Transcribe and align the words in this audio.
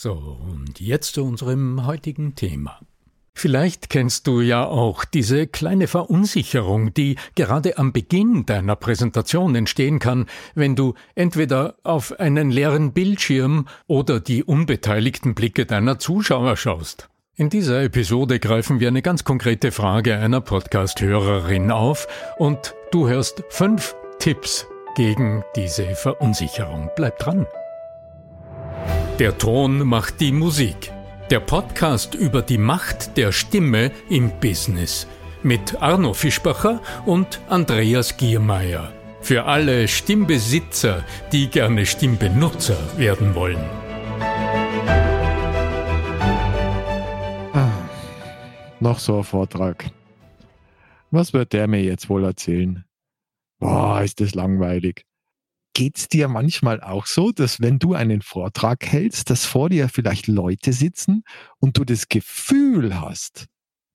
So, 0.00 0.12
und 0.12 0.78
jetzt 0.78 1.14
zu 1.14 1.24
unserem 1.24 1.84
heutigen 1.84 2.36
Thema. 2.36 2.78
Vielleicht 3.34 3.90
kennst 3.90 4.28
du 4.28 4.40
ja 4.40 4.64
auch 4.64 5.04
diese 5.04 5.48
kleine 5.48 5.88
Verunsicherung, 5.88 6.94
die 6.94 7.16
gerade 7.34 7.78
am 7.78 7.92
Beginn 7.92 8.46
deiner 8.46 8.76
Präsentation 8.76 9.56
entstehen 9.56 9.98
kann, 9.98 10.26
wenn 10.54 10.76
du 10.76 10.94
entweder 11.16 11.78
auf 11.82 12.20
einen 12.20 12.52
leeren 12.52 12.92
Bildschirm 12.92 13.66
oder 13.88 14.20
die 14.20 14.44
unbeteiligten 14.44 15.34
Blicke 15.34 15.66
deiner 15.66 15.98
Zuschauer 15.98 16.56
schaust. 16.56 17.08
In 17.34 17.50
dieser 17.50 17.82
Episode 17.82 18.38
greifen 18.38 18.78
wir 18.78 18.86
eine 18.86 19.02
ganz 19.02 19.24
konkrete 19.24 19.72
Frage 19.72 20.16
einer 20.16 20.40
Podcast-Hörerin 20.40 21.72
auf 21.72 22.06
und 22.38 22.76
du 22.92 23.08
hörst 23.08 23.42
fünf 23.48 23.96
Tipps 24.20 24.64
gegen 24.94 25.42
diese 25.56 25.96
Verunsicherung. 25.96 26.88
Bleib 26.94 27.18
dran. 27.18 27.48
Der 29.18 29.36
Ton 29.38 29.86
macht 29.86 30.20
die 30.20 30.32
Musik. 30.32 30.92
Der 31.30 31.40
Podcast 31.40 32.14
über 32.14 32.42
die 32.42 32.58
Macht 32.58 33.16
der 33.16 33.32
Stimme 33.32 33.90
im 34.08 34.30
Business 34.40 35.06
mit 35.42 35.80
Arno 35.82 36.14
Fischbacher 36.14 36.80
und 37.06 37.40
Andreas 37.48 38.16
Giermeier. 38.16 38.92
Für 39.20 39.44
alle 39.44 39.88
Stimmbesitzer, 39.88 41.04
die 41.32 41.48
gerne 41.48 41.86
Stimmbenutzer 41.86 42.78
werden 42.96 43.34
wollen. 43.34 43.64
Noch 48.80 49.00
so 49.00 49.18
ein 49.18 49.24
Vortrag. 49.24 49.90
Was 51.10 51.32
wird 51.32 51.52
der 51.52 51.66
mir 51.66 51.82
jetzt 51.82 52.08
wohl 52.08 52.24
erzählen? 52.24 52.84
Boah, 53.58 54.02
ist 54.02 54.20
das 54.20 54.34
langweilig. 54.34 55.04
Geht's 55.78 56.08
dir 56.08 56.26
manchmal 56.26 56.80
auch 56.80 57.06
so, 57.06 57.30
dass 57.30 57.60
wenn 57.60 57.78
du 57.78 57.94
einen 57.94 58.20
Vortrag 58.20 58.84
hältst, 58.84 59.30
dass 59.30 59.44
vor 59.44 59.70
dir 59.70 59.88
vielleicht 59.88 60.26
Leute 60.26 60.72
sitzen 60.72 61.22
und 61.60 61.78
du 61.78 61.84
das 61.84 62.08
Gefühl 62.08 63.00
hast, 63.00 63.46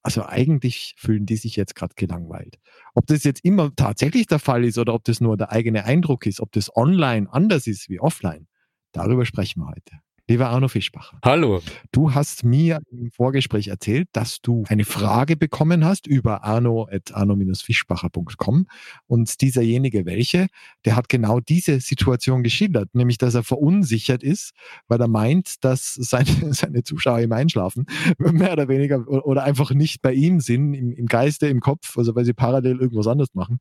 also 0.01 0.25
eigentlich 0.25 0.95
fühlen 0.97 1.25
die 1.25 1.35
sich 1.35 1.57
jetzt 1.57 1.75
gerade 1.75 1.93
gelangweilt. 1.97 2.57
Ob 2.93 3.05
das 3.07 3.25
jetzt 3.25 3.43
immer 3.43 3.75
tatsächlich 3.75 4.27
der 4.27 4.39
Fall 4.39 4.63
ist 4.63 4.77
oder 4.77 4.93
ob 4.93 5.03
das 5.03 5.19
nur 5.19 5.35
der 5.35 5.51
eigene 5.51 5.83
Eindruck 5.83 6.25
ist, 6.25 6.39
ob 6.39 6.53
das 6.53 6.73
online 6.73 7.27
anders 7.29 7.67
ist 7.67 7.89
wie 7.89 7.99
offline, 7.99 8.47
darüber 8.93 9.25
sprechen 9.25 9.59
wir 9.59 9.67
heute. 9.67 9.99
Lieber 10.29 10.47
Arno 10.47 10.69
Fischbacher. 10.69 11.19
Hallo. 11.21 11.61
Du 11.91 12.13
hast 12.13 12.45
mir 12.45 12.79
im 12.89 13.11
Vorgespräch 13.11 13.67
erzählt, 13.67 14.07
dass 14.13 14.39
du 14.39 14.63
eine 14.69 14.85
Frage 14.85 15.35
bekommen 15.35 15.83
hast 15.83 16.07
über 16.07 16.45
arno.arno-fischbacher.com 16.45 18.67
und 19.07 19.41
dieserjenige 19.41 20.05
welche, 20.05 20.47
der 20.85 20.95
hat 20.95 21.09
genau 21.09 21.41
diese 21.41 21.81
Situation 21.81 22.41
geschildert, 22.41 22.95
nämlich 22.95 23.17
dass 23.17 23.35
er 23.35 23.43
verunsichert 23.43 24.23
ist, 24.23 24.53
weil 24.87 25.01
er 25.01 25.09
meint, 25.09 25.61
dass 25.65 25.95
seine, 25.95 26.29
seine 26.53 26.83
Zuschauer 26.83 27.19
ihm 27.19 27.33
einschlafen, 27.33 27.85
mehr 28.17 28.53
oder 28.53 28.69
weniger, 28.69 29.05
oder 29.05 29.43
einfach 29.43 29.71
nicht 29.71 30.01
bei 30.01 30.13
ihm 30.13 30.39
sind, 30.39 30.73
im, 30.73 30.93
im 30.93 31.07
Geiste, 31.07 31.47
im 31.47 31.59
Kopf, 31.59 31.97
also 31.97 32.15
weil 32.15 32.23
sie 32.23 32.31
parallel 32.31 32.79
irgendwas 32.79 33.07
anderes 33.07 33.33
machen, 33.33 33.59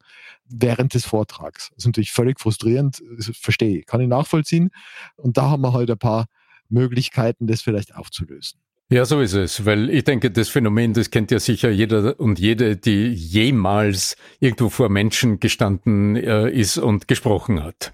während 0.49 0.95
des 0.95 1.06
Vortrags. 1.06 1.71
Das 1.71 1.78
ist 1.78 1.87
natürlich 1.87 2.12
völlig 2.12 2.39
frustrierend, 2.39 3.03
verstehe 3.19 3.81
ich, 3.81 3.87
kann 3.87 4.01
ich 4.01 4.06
nachvollziehen. 4.06 4.71
Und 5.17 5.37
da 5.37 5.51
haben 5.51 5.62
wir 5.62 5.72
heute 5.72 5.95
ein 5.95 5.99
paar 5.99 6.27
Möglichkeiten, 6.69 7.47
das 7.47 7.62
vielleicht 7.62 7.95
aufzulösen. 7.95 8.61
Ja, 8.93 9.06
so 9.06 9.21
ist 9.21 9.33
es, 9.33 9.65
weil 9.65 9.89
ich 9.89 10.05
denke, 10.05 10.31
das 10.31 10.50
Phänomen, 10.50 10.93
das 10.93 11.11
kennt 11.11 11.31
ja 11.31 11.41
sicher 11.41 11.71
jeder 11.71 12.21
und 12.21 12.39
jede, 12.39 12.77
die 12.77 13.09
jemals 13.09 14.17
irgendwo 14.39 14.69
vor 14.69 14.91
Menschen 14.91 15.41
gestanden 15.41 16.15
äh, 16.17 16.51
ist 16.51 16.77
und 16.77 17.09
gesprochen 17.09 17.62
hat. 17.62 17.93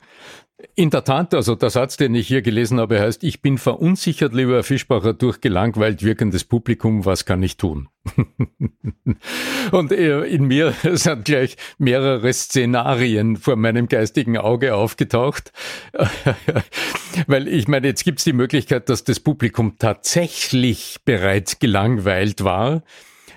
In 0.74 0.90
der 0.90 1.04
Tat, 1.04 1.34
also 1.34 1.54
der 1.54 1.70
Satz, 1.70 1.96
den 1.96 2.16
ich 2.16 2.26
hier 2.26 2.42
gelesen 2.42 2.80
habe, 2.80 2.98
heißt, 2.98 3.22
ich 3.22 3.42
bin 3.42 3.58
verunsichert, 3.58 4.34
lieber 4.34 4.64
Fischbacher, 4.64 5.14
durch 5.14 5.40
gelangweilt 5.40 6.02
wirkendes 6.02 6.42
Publikum, 6.42 7.04
was 7.04 7.24
kann 7.24 7.44
ich 7.44 7.56
tun? 7.56 7.88
Und 9.70 9.92
äh, 9.92 10.24
in 10.24 10.46
mir 10.46 10.74
sind 10.94 11.26
gleich 11.26 11.56
mehrere 11.78 12.32
Szenarien 12.32 13.36
vor 13.36 13.54
meinem 13.54 13.86
geistigen 13.86 14.36
Auge 14.36 14.74
aufgetaucht, 14.74 15.52
weil 17.28 17.46
ich 17.46 17.68
meine, 17.68 17.86
jetzt 17.86 18.02
gibt 18.02 18.18
es 18.18 18.24
die 18.24 18.32
Möglichkeit, 18.32 18.88
dass 18.88 19.04
das 19.04 19.20
Publikum 19.20 19.76
tatsächlich 19.78 20.96
bereits 21.04 21.60
gelangweilt 21.60 22.42
war, 22.42 22.82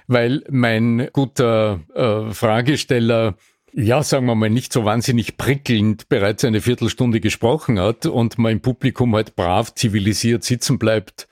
weil 0.07 0.43
mein 0.49 1.07
guter 1.13 1.81
äh, 1.93 2.33
Fragesteller 2.33 3.35
ja, 3.73 4.03
sagen 4.03 4.25
wir 4.25 4.35
mal, 4.35 4.49
nicht 4.49 4.73
so 4.73 4.85
wahnsinnig 4.85 5.37
prickelnd 5.37 6.09
bereits 6.09 6.43
eine 6.43 6.61
Viertelstunde 6.61 7.19
gesprochen 7.19 7.79
hat 7.79 8.05
und 8.05 8.37
mein 8.37 8.61
Publikum 8.61 9.15
halt 9.15 9.35
brav 9.35 9.73
zivilisiert 9.73 10.43
sitzen 10.43 10.77
bleibt 10.77 11.27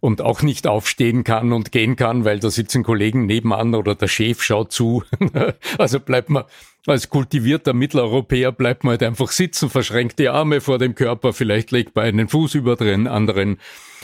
und 0.00 0.20
auch 0.20 0.42
nicht 0.42 0.66
aufstehen 0.66 1.24
kann 1.24 1.52
und 1.52 1.72
gehen 1.72 1.96
kann, 1.96 2.24
weil 2.24 2.38
da 2.38 2.50
sitzen 2.50 2.82
Kollegen 2.82 3.26
nebenan 3.26 3.74
oder 3.74 3.94
der 3.94 4.08
Chef 4.08 4.42
schaut 4.42 4.72
zu. 4.72 5.02
also 5.78 6.00
bleibt 6.00 6.30
man 6.30 6.44
als 6.86 7.08
kultivierter 7.08 7.72
Mitteleuropäer 7.72 8.52
bleibt 8.52 8.84
man 8.84 8.92
halt 8.92 9.02
einfach 9.02 9.30
sitzen, 9.30 9.70
verschränkt 9.70 10.18
die 10.18 10.28
Arme 10.28 10.60
vor 10.60 10.78
dem 10.78 10.94
Körper, 10.94 11.32
vielleicht 11.32 11.70
legt 11.70 11.96
man 11.96 12.04
einen 12.04 12.28
Fuß 12.28 12.54
über 12.56 12.76
den 12.76 13.06
anderen 13.06 13.58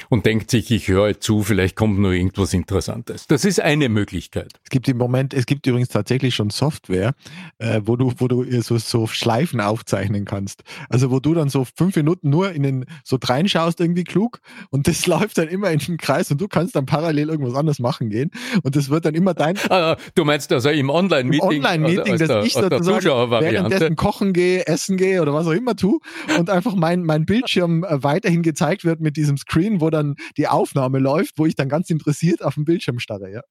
und 0.09 0.27
denkt 0.27 0.51
sich, 0.51 0.71
ich 0.71 0.89
höre 0.89 1.21
zu, 1.21 1.43
vielleicht 1.43 1.77
kommt 1.77 1.99
nur 1.99 2.13
irgendwas 2.13 2.55
Interessantes. 2.55 3.27
Das 3.27 3.45
ist 3.45 3.61
eine 3.61 3.89
Möglichkeit. 3.89 4.53
Es 4.65 4.71
gibt 4.71 4.89
im 4.89 4.97
Moment, 4.97 5.35
es 5.35 5.47
gibt 5.47 5.67
übrigens 5.67 5.89
tatsächlich 5.89 6.35
schon 6.35 6.51
Software, 6.51 7.15
äh, 7.59 7.81
wo 7.85 7.97
du, 7.97 8.13
wo 8.19 8.29
du 8.29 8.45
so, 8.63 8.79
so 8.79 9.07
Schleifen 9.07 9.61
aufzeichnen 9.61 10.25
kannst. 10.25 10.63
Also 10.89 11.11
wo 11.11 11.21
du 11.21 11.35
dann 11.35 11.49
so 11.49 11.67
fünf 11.77 11.97
Minuten 11.97 12.31
nur 12.31 12.53
in 12.53 12.63
den, 12.63 12.87
so 13.05 13.19
reinschaust 13.23 13.81
irgendwie 13.81 14.05
klug 14.05 14.41
und 14.71 14.87
das 14.87 15.07
läuft 15.11 15.39
dann 15.39 15.49
immer 15.49 15.71
in 15.71 15.79
den 15.79 15.97
Kreis 15.97 16.31
und 16.31 16.41
du 16.41 16.49
kannst 16.49 16.77
dann 16.77 16.87
parallel 16.87 17.29
irgendwas 17.29 17.55
anderes 17.55 17.79
machen 17.79 18.11
gehen 18.11 18.31
und 18.63 18.77
das 18.77 18.91
wird 18.91 19.05
dann 19.05 19.15
immer 19.15 19.35
dein... 19.35 19.57
Ah, 19.69 19.97
du 20.15 20.25
meinst 20.25 20.53
also 20.53 20.71
im 20.71 20.91
Online-Meeting? 20.91 21.65
Online-Meeting, 21.65 22.19
dass 22.19 22.47
ich 22.47 22.53
sozusagen 22.53 23.31
währenddessen 23.31 23.97
kochen 23.97 24.33
gehe, 24.33 24.67
essen 24.67 24.97
gehe 24.97 25.21
oder 25.23 25.35
was 25.35 25.47
auch 25.47 25.53
immer 25.53 25.77
tue 25.77 25.99
und 26.39 26.51
einfach 26.51 26.75
mein, 26.75 27.05
mein 27.05 27.25
Bildschirm 27.25 27.85
äh, 27.85 28.03
weiterhin 28.03 28.43
gezeigt 28.43 28.85
wird 28.85 29.01
mit 29.01 29.17
diesem 29.17 29.37
Screen, 29.37 29.81
wo 29.81 29.90
dann 29.91 30.17
die 30.37 30.49
Aufnahme 30.49 30.99
läuft, 30.99 31.39
wo 31.39 31.47
ich 31.47 31.55
dann 31.55 31.69
ganz 31.69 31.91
interessiert 31.91 32.43
auf 32.43 32.55
den 32.55 32.65
Bildschirm 32.65 32.99
starre, 32.99 33.31
ja. 33.31 33.43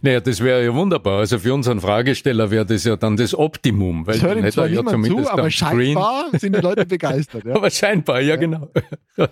Naja, 0.00 0.20
das 0.20 0.40
wäre 0.40 0.64
ja 0.64 0.74
wunderbar. 0.74 1.18
Also 1.18 1.38
für 1.38 1.52
unseren 1.52 1.80
Fragesteller 1.80 2.50
wäre 2.50 2.64
das 2.64 2.84
ja 2.84 2.96
dann 2.96 3.16
das 3.16 3.34
Optimum. 3.34 4.06
Weil 4.06 4.18
das 4.18 4.22
hört 4.22 4.52
zwar 4.52 4.66
ja 4.66 4.82
zu, 4.84 5.30
aber 5.30 5.50
scheinbar 5.50 6.30
sind 6.32 6.56
die 6.56 6.60
Leute 6.60 6.86
begeistert. 6.86 7.44
Ja. 7.44 7.54
aber 7.56 7.68
scheinbar, 7.68 8.20
ja, 8.20 8.28
ja. 8.28 8.36
genau. 8.36 8.70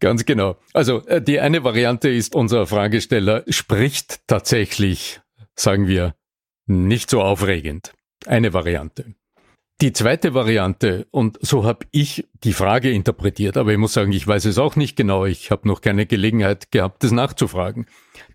Ganz 0.00 0.24
genau. 0.24 0.56
Also 0.72 1.04
äh, 1.06 1.20
die 1.20 1.40
eine 1.40 1.64
Variante 1.64 2.08
ist, 2.08 2.36
unser 2.36 2.66
Fragesteller 2.66 3.42
spricht 3.48 4.20
tatsächlich, 4.28 5.20
sagen 5.56 5.88
wir, 5.88 6.14
nicht 6.66 7.10
so 7.10 7.20
aufregend. 7.22 7.92
Eine 8.26 8.52
Variante. 8.52 9.14
Die 9.80 9.92
zweite 9.92 10.34
Variante, 10.34 11.06
und 11.12 11.38
so 11.40 11.64
habe 11.64 11.86
ich 11.92 12.26
die 12.42 12.52
Frage 12.52 12.90
interpretiert, 12.90 13.56
aber 13.56 13.70
ich 13.70 13.78
muss 13.78 13.92
sagen, 13.92 14.10
ich 14.10 14.26
weiß 14.26 14.44
es 14.46 14.58
auch 14.58 14.74
nicht 14.74 14.96
genau, 14.96 15.24
ich 15.24 15.52
habe 15.52 15.68
noch 15.68 15.80
keine 15.80 16.04
Gelegenheit 16.04 16.72
gehabt, 16.72 17.04
das 17.04 17.12
nachzufragen. 17.12 17.86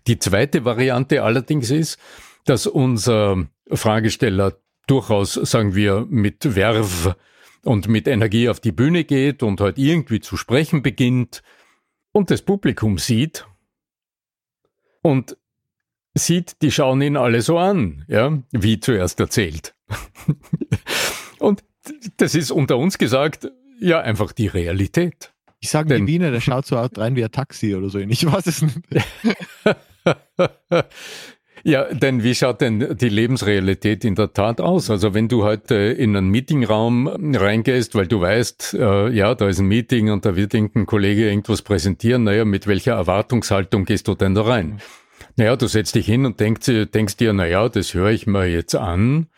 Die 0.06 0.18
zweite 0.18 0.64
Variante 0.64 1.22
allerdings 1.22 1.70
ist, 1.70 1.98
dass 2.46 2.66
unser 2.66 3.46
Fragesteller 3.70 4.56
durchaus, 4.86 5.34
sagen 5.34 5.74
wir, 5.74 6.06
mit 6.08 6.56
Werf 6.56 7.14
und 7.62 7.88
mit 7.88 8.08
Energie 8.08 8.48
auf 8.48 8.60
die 8.60 8.72
Bühne 8.72 9.04
geht 9.04 9.42
und 9.42 9.60
halt 9.60 9.76
irgendwie 9.76 10.20
zu 10.20 10.38
sprechen 10.38 10.82
beginnt 10.82 11.42
und 12.12 12.30
das 12.30 12.40
Publikum 12.40 12.96
sieht 12.96 13.46
und 15.02 15.36
sieht, 16.14 16.62
die 16.62 16.70
schauen 16.70 17.02
ihn 17.02 17.18
alle 17.18 17.42
so 17.42 17.58
an, 17.58 18.06
ja, 18.08 18.38
wie 18.52 18.80
zuerst 18.80 19.20
erzählt. 19.20 19.74
das 22.16 22.34
ist 22.34 22.50
unter 22.50 22.78
uns 22.78 22.98
gesagt, 22.98 23.50
ja, 23.80 24.00
einfach 24.00 24.32
die 24.32 24.46
Realität. 24.46 25.32
Ich 25.60 25.70
sage 25.70 25.88
Denn, 25.88 26.06
die 26.06 26.12
Wiener, 26.12 26.30
der 26.30 26.40
schaut 26.40 26.66
so 26.66 26.76
rein 26.76 27.16
wie 27.16 27.24
ein 27.24 27.32
Taxi 27.32 27.74
oder 27.74 27.88
so. 27.88 27.98
Ich 27.98 28.30
weiß 28.30 28.46
es 28.46 28.62
nicht. 28.62 28.78
Ja, 31.66 31.84
denn 31.84 32.22
wie 32.22 32.34
schaut 32.34 32.60
denn 32.60 32.94
die 32.98 33.08
Lebensrealität 33.08 34.04
in 34.04 34.14
der 34.14 34.34
Tat 34.34 34.60
aus? 34.60 34.90
Also 34.90 35.14
wenn 35.14 35.28
du 35.28 35.44
heute 35.44 35.74
in 35.74 36.14
einen 36.14 36.28
Meetingraum 36.28 37.08
reingehst, 37.08 37.94
weil 37.94 38.06
du 38.06 38.20
weißt, 38.20 38.76
äh, 38.78 39.08
ja, 39.08 39.34
da 39.34 39.48
ist 39.48 39.60
ein 39.60 39.66
Meeting 39.66 40.10
und 40.10 40.26
da 40.26 40.36
wird 40.36 40.52
irgendein 40.52 40.84
Kollege 40.84 41.26
irgendwas 41.26 41.62
präsentieren, 41.62 42.24
naja, 42.24 42.44
mit 42.44 42.66
welcher 42.66 42.92
Erwartungshaltung 42.92 43.86
gehst 43.86 44.08
du 44.08 44.14
denn 44.14 44.34
da 44.34 44.42
rein? 44.42 44.72
Mhm. 44.72 44.78
Naja, 45.36 45.56
du 45.56 45.66
setzt 45.66 45.94
dich 45.94 46.04
hin 46.04 46.26
und 46.26 46.38
denkst, 46.38 46.70
denkst 46.92 47.16
dir, 47.16 47.32
naja, 47.32 47.70
das 47.70 47.94
höre 47.94 48.10
ich 48.10 48.26
mir 48.26 48.46
jetzt 48.46 48.74
an. 48.74 49.28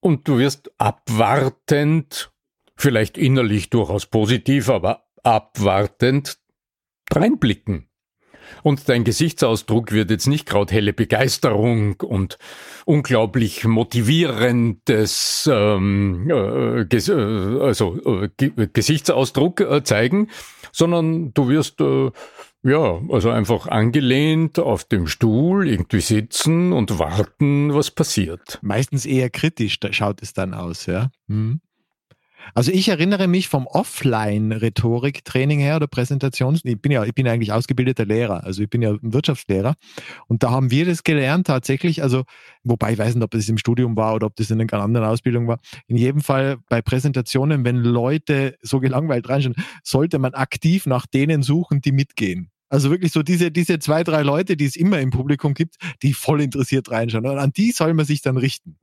Und 0.00 0.28
du 0.28 0.38
wirst 0.38 0.70
abwartend, 0.78 2.30
vielleicht 2.76 3.18
innerlich 3.18 3.70
durchaus 3.70 4.06
positiv, 4.06 4.68
aber 4.68 5.08
abwartend 5.22 6.38
reinblicken. 7.12 7.88
Und 8.62 8.88
dein 8.88 9.04
Gesichtsausdruck 9.04 9.92
wird 9.92 10.10
jetzt 10.10 10.26
nicht 10.26 10.46
gerade 10.46 10.72
helle 10.72 10.92
Begeisterung 10.92 12.00
und 12.00 12.38
unglaublich 12.86 13.64
motivierendes 13.64 15.48
ähm, 15.52 16.30
äh, 16.30 16.84
ges 16.86 17.08
äh, 17.08 17.12
also 17.12 17.98
äh, 18.24 18.68
Gesichtsausdruck 18.72 19.60
äh, 19.60 19.84
zeigen, 19.84 20.28
sondern 20.72 21.32
du 21.34 21.48
wirst 21.48 21.80
äh, 21.80 22.10
ja, 22.68 23.00
also 23.08 23.30
einfach 23.30 23.66
angelehnt 23.66 24.58
auf 24.58 24.84
dem 24.84 25.06
Stuhl 25.06 25.68
irgendwie 25.68 26.00
sitzen 26.00 26.72
und 26.72 26.98
warten, 26.98 27.74
was 27.74 27.90
passiert. 27.90 28.58
Meistens 28.62 29.06
eher 29.06 29.30
kritisch 29.30 29.78
schaut 29.90 30.22
es 30.22 30.32
dann 30.32 30.54
aus, 30.54 30.86
ja. 30.86 31.10
Mhm. 31.26 31.60
Also 32.54 32.72
ich 32.72 32.88
erinnere 32.88 33.28
mich 33.28 33.48
vom 33.48 33.66
Offline-Rhetorik-Training 33.66 35.60
her 35.60 35.76
oder 35.76 35.86
Präsentations, 35.86 36.60
ich 36.64 36.80
bin 36.80 36.92
ja, 36.92 37.04
ich 37.04 37.14
bin 37.14 37.28
eigentlich 37.28 37.52
ausgebildeter 37.52 38.06
Lehrer, 38.06 38.44
also 38.44 38.62
ich 38.62 38.70
bin 38.70 38.82
ja 38.82 38.92
ein 38.92 39.12
Wirtschaftslehrer 39.12 39.74
und 40.28 40.42
da 40.42 40.50
haben 40.50 40.70
wir 40.70 40.86
das 40.86 41.04
gelernt 41.04 41.46
tatsächlich, 41.46 42.02
also 42.02 42.24
wobei 42.62 42.92
ich 42.92 42.98
weiß 42.98 43.14
nicht, 43.14 43.24
ob 43.24 43.30
das 43.30 43.48
im 43.48 43.58
Studium 43.58 43.96
war 43.96 44.14
oder 44.14 44.26
ob 44.26 44.36
das 44.36 44.50
in 44.50 44.60
einer 44.60 44.72
anderen 44.72 45.06
Ausbildung 45.06 45.46
war. 45.48 45.58
In 45.86 45.96
jedem 45.96 46.20
Fall 46.20 46.58
bei 46.68 46.82
Präsentationen, 46.82 47.64
wenn 47.64 47.76
Leute 47.76 48.56
so 48.62 48.80
gelangweilt 48.80 49.28
reinschauen, 49.28 49.56
sollte 49.82 50.18
man 50.18 50.34
aktiv 50.34 50.86
nach 50.86 51.06
denen 51.06 51.42
suchen, 51.42 51.80
die 51.80 51.92
mitgehen. 51.92 52.50
Also 52.68 52.90
wirklich 52.90 53.12
so 53.12 53.22
diese, 53.22 53.50
diese 53.50 53.78
zwei, 53.78 54.04
drei 54.04 54.22
Leute, 54.22 54.56
die 54.56 54.66
es 54.66 54.76
immer 54.76 55.00
im 55.00 55.10
Publikum 55.10 55.54
gibt, 55.54 55.76
die 56.02 56.12
voll 56.12 56.42
interessiert 56.42 56.90
reinschauen. 56.90 57.26
Und 57.26 57.38
an 57.38 57.52
die 57.52 57.72
soll 57.72 57.94
man 57.94 58.04
sich 58.04 58.22
dann 58.22 58.36
richten 58.36 58.78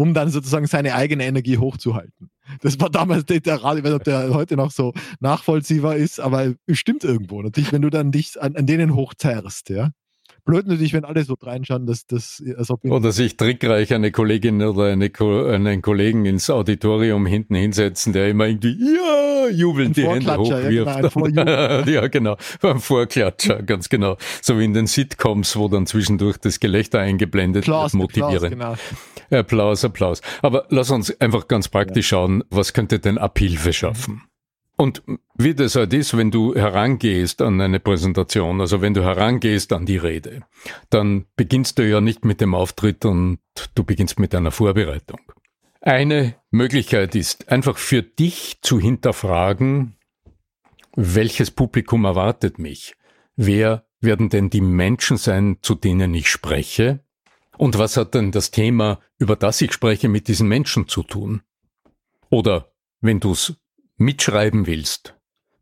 um 0.00 0.14
dann 0.14 0.30
sozusagen 0.30 0.66
seine 0.66 0.94
eigene 0.94 1.26
Energie 1.26 1.58
hochzuhalten. 1.58 2.30
Das 2.62 2.80
war 2.80 2.88
damals 2.88 3.26
der, 3.26 3.40
der 3.40 3.62
Rat, 3.62 3.76
ich 3.76 3.84
weiß 3.84 3.90
nicht, 3.90 4.00
ob 4.00 4.04
der 4.04 4.32
heute 4.32 4.56
noch 4.56 4.70
so 4.70 4.94
nachvollziehbar 5.20 5.96
ist, 5.96 6.20
aber 6.20 6.54
stimmt 6.70 7.04
irgendwo. 7.04 7.42
Natürlich, 7.42 7.70
wenn 7.70 7.82
du 7.82 7.90
dann 7.90 8.10
dich 8.10 8.40
an, 8.40 8.56
an 8.56 8.64
denen 8.64 8.94
hochzerrst, 8.94 9.68
ja 9.68 9.90
blöd 10.44 10.66
natürlich, 10.66 10.92
wenn 10.92 11.04
alle 11.04 11.24
so 11.24 11.34
reinschauen, 11.40 11.86
dass 11.86 12.06
das, 12.06 12.42
als 12.56 12.70
ob 12.70 12.84
Oder 12.84 13.12
sich 13.12 13.36
trickreich 13.36 13.92
eine 13.94 14.10
Kollegin 14.10 14.62
oder 14.62 14.86
eine, 14.86 15.10
einen 15.18 15.82
Kollegen 15.82 16.24
ins 16.24 16.50
Auditorium 16.50 17.26
hinten 17.26 17.54
hinsetzen, 17.54 18.12
der 18.12 18.28
immer 18.30 18.46
irgendwie, 18.46 18.76
ja, 18.80 19.29
jubelnd 19.48 19.96
die 19.96 20.06
Hände 20.06 20.36
hochwirft. 20.36 20.70
Ja, 21.30 21.82
genau, 21.82 21.90
ja, 21.90 22.06
genau. 22.08 22.36
Ein 22.62 22.80
Vorklatscher, 22.80 23.62
ganz 23.62 23.88
genau. 23.88 24.16
So 24.42 24.58
wie 24.58 24.64
in 24.64 24.74
den 24.74 24.86
Sitcoms, 24.86 25.56
wo 25.56 25.68
dann 25.68 25.86
zwischendurch 25.86 26.38
das 26.38 26.60
Gelächter 26.60 27.00
eingeblendet 27.00 27.64
Applaus, 27.64 27.92
wird, 27.92 28.00
motivieren. 28.00 28.52
Applaus, 28.60 28.78
genau. 29.28 29.40
Applaus, 29.40 29.84
Applaus. 29.84 30.20
Aber 30.42 30.66
lass 30.68 30.90
uns 30.90 31.18
einfach 31.20 31.48
ganz 31.48 31.68
praktisch 31.68 32.12
ja. 32.12 32.18
schauen, 32.18 32.44
was 32.50 32.72
könnte 32.72 32.98
denn 32.98 33.18
Abhilfe 33.18 33.72
schaffen? 33.72 34.22
Und 34.80 35.02
wie 35.34 35.54
das 35.54 35.74
halt 35.74 35.92
ist, 35.92 36.16
wenn 36.16 36.30
du 36.30 36.54
herangehst 36.54 37.42
an 37.42 37.60
eine 37.60 37.80
Präsentation, 37.80 38.62
also 38.62 38.80
wenn 38.80 38.94
du 38.94 39.02
herangehst 39.02 39.74
an 39.74 39.84
die 39.84 39.98
Rede, 39.98 40.40
dann 40.88 41.26
beginnst 41.36 41.78
du 41.78 41.86
ja 41.86 42.00
nicht 42.00 42.24
mit 42.24 42.40
dem 42.40 42.54
Auftritt 42.54 43.04
und 43.04 43.40
du 43.74 43.84
beginnst 43.84 44.18
mit 44.18 44.34
einer 44.34 44.50
Vorbereitung. 44.50 45.20
Eine 45.82 46.36
Möglichkeit 46.50 47.14
ist 47.14 47.48
einfach 47.48 47.78
für 47.78 48.02
dich 48.02 48.58
zu 48.60 48.78
hinterfragen, 48.78 49.96
welches 50.94 51.50
Publikum 51.50 52.04
erwartet 52.04 52.58
mich? 52.58 52.96
Wer 53.34 53.86
werden 54.00 54.28
denn 54.28 54.50
die 54.50 54.60
Menschen 54.60 55.16
sein, 55.16 55.56
zu 55.62 55.74
denen 55.74 56.12
ich 56.12 56.28
spreche? 56.28 57.02
Und 57.56 57.78
was 57.78 57.96
hat 57.96 58.14
denn 58.14 58.30
das 58.30 58.50
Thema, 58.50 59.00
über 59.18 59.36
das 59.36 59.60
ich 59.62 59.72
spreche, 59.72 60.08
mit 60.08 60.28
diesen 60.28 60.48
Menschen 60.48 60.86
zu 60.86 61.02
tun? 61.02 61.42
Oder 62.28 62.72
wenn 63.00 63.20
du 63.20 63.32
es 63.32 63.54
mitschreiben 63.96 64.66
willst, 64.66 65.18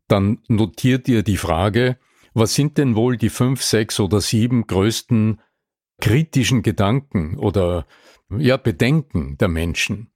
dann 0.09 0.39
notier 0.47 0.97
dir 0.97 1.23
die 1.23 1.37
Frage, 1.37 1.97
was 2.33 2.55
sind 2.55 2.77
denn 2.77 2.95
wohl 2.95 3.15
die 3.15 3.29
fünf, 3.29 3.63
sechs 3.63 4.01
oder 4.01 4.19
sieben 4.19 4.67
größten 4.67 5.39
kritischen 5.99 6.63
Gedanken 6.63 7.37
oder 7.37 7.85
ja 8.29 8.57
Bedenken 8.57 9.37
der 9.37 9.47
Menschen 9.47 10.11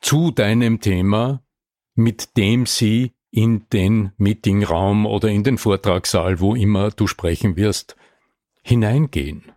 zu 0.00 0.30
deinem 0.30 0.80
Thema, 0.80 1.42
mit 1.94 2.36
dem 2.36 2.66
sie 2.66 3.12
in 3.30 3.68
den 3.72 4.12
Meetingraum 4.18 5.06
oder 5.06 5.28
in 5.28 5.44
den 5.44 5.58
Vortragssaal, 5.58 6.40
wo 6.40 6.54
immer 6.54 6.90
du 6.90 7.06
sprechen 7.06 7.56
wirst, 7.56 7.96
hineingehen, 8.62 9.52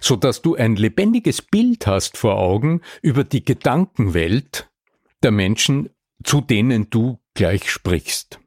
so 0.00 0.16
dass 0.16 0.42
du 0.42 0.54
ein 0.54 0.76
lebendiges 0.76 1.42
Bild 1.42 1.86
hast 1.86 2.16
vor 2.16 2.36
Augen 2.36 2.82
über 3.02 3.24
die 3.24 3.44
Gedankenwelt 3.44 4.70
der 5.22 5.30
Menschen, 5.30 5.90
zu 6.22 6.40
denen 6.40 6.90
du 6.90 7.18
gleich 7.34 7.70
sprichst. 7.70 8.40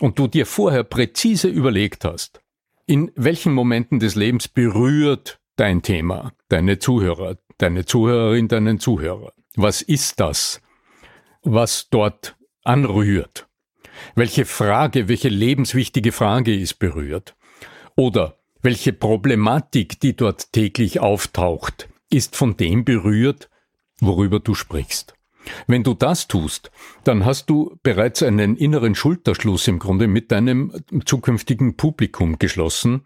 Und 0.00 0.18
du 0.18 0.28
dir 0.28 0.46
vorher 0.46 0.84
präzise 0.84 1.48
überlegt 1.48 2.04
hast, 2.04 2.40
in 2.88 3.12
welchen 3.16 3.52
Momenten 3.52 4.00
des 4.00 4.14
Lebens 4.14 4.48
berührt 4.48 5.38
dein 5.56 5.82
Thema, 5.82 6.32
deine 6.48 6.78
Zuhörer, 6.78 7.36
deine 7.58 7.84
Zuhörerin, 7.84 8.48
deinen 8.48 8.80
Zuhörer. 8.80 9.34
Was 9.56 9.82
ist 9.82 10.20
das, 10.20 10.62
was 11.42 11.90
dort 11.90 12.36
anrührt? 12.64 13.46
Welche 14.14 14.46
Frage, 14.46 15.08
welche 15.08 15.28
lebenswichtige 15.28 16.12
Frage 16.12 16.54
ist 16.54 16.78
berührt? 16.78 17.36
Oder 17.94 18.38
welche 18.62 18.94
Problematik, 18.94 20.00
die 20.00 20.16
dort 20.16 20.52
täglich 20.54 20.98
auftaucht, 20.98 21.90
ist 22.10 22.36
von 22.36 22.56
dem 22.56 22.86
berührt, 22.86 23.50
worüber 24.00 24.40
du 24.40 24.54
sprichst? 24.54 25.17
Wenn 25.66 25.82
du 25.82 25.94
das 25.94 26.28
tust, 26.28 26.70
dann 27.04 27.24
hast 27.24 27.48
du 27.48 27.78
bereits 27.82 28.22
einen 28.22 28.56
inneren 28.56 28.94
Schulterschluss 28.94 29.68
im 29.68 29.78
Grunde 29.78 30.06
mit 30.06 30.30
deinem 30.30 30.72
zukünftigen 31.04 31.76
Publikum 31.76 32.38
geschlossen. 32.38 33.02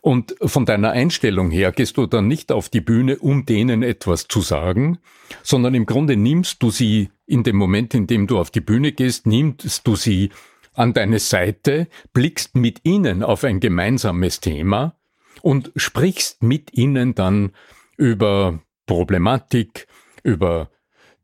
Und 0.00 0.34
von 0.42 0.64
deiner 0.64 0.92
Einstellung 0.92 1.50
her 1.50 1.72
gehst 1.72 1.96
du 1.96 2.06
dann 2.06 2.28
nicht 2.28 2.52
auf 2.52 2.68
die 2.68 2.80
Bühne, 2.80 3.18
um 3.18 3.46
denen 3.46 3.82
etwas 3.82 4.28
zu 4.28 4.40
sagen, 4.40 4.98
sondern 5.42 5.74
im 5.74 5.86
Grunde 5.86 6.16
nimmst 6.16 6.62
du 6.62 6.70
sie 6.70 7.10
in 7.26 7.42
dem 7.42 7.56
Moment, 7.56 7.94
in 7.94 8.06
dem 8.06 8.26
du 8.26 8.38
auf 8.38 8.50
die 8.50 8.60
Bühne 8.60 8.92
gehst, 8.92 9.26
nimmst 9.26 9.86
du 9.86 9.96
sie 9.96 10.30
an 10.74 10.92
deine 10.92 11.18
Seite, 11.18 11.88
blickst 12.12 12.56
mit 12.56 12.80
ihnen 12.84 13.22
auf 13.22 13.44
ein 13.44 13.60
gemeinsames 13.60 14.40
Thema 14.40 14.96
und 15.42 15.72
sprichst 15.76 16.42
mit 16.42 16.72
ihnen 16.74 17.14
dann 17.14 17.52
über 17.96 18.60
Problematik, 18.86 19.86
über 20.22 20.71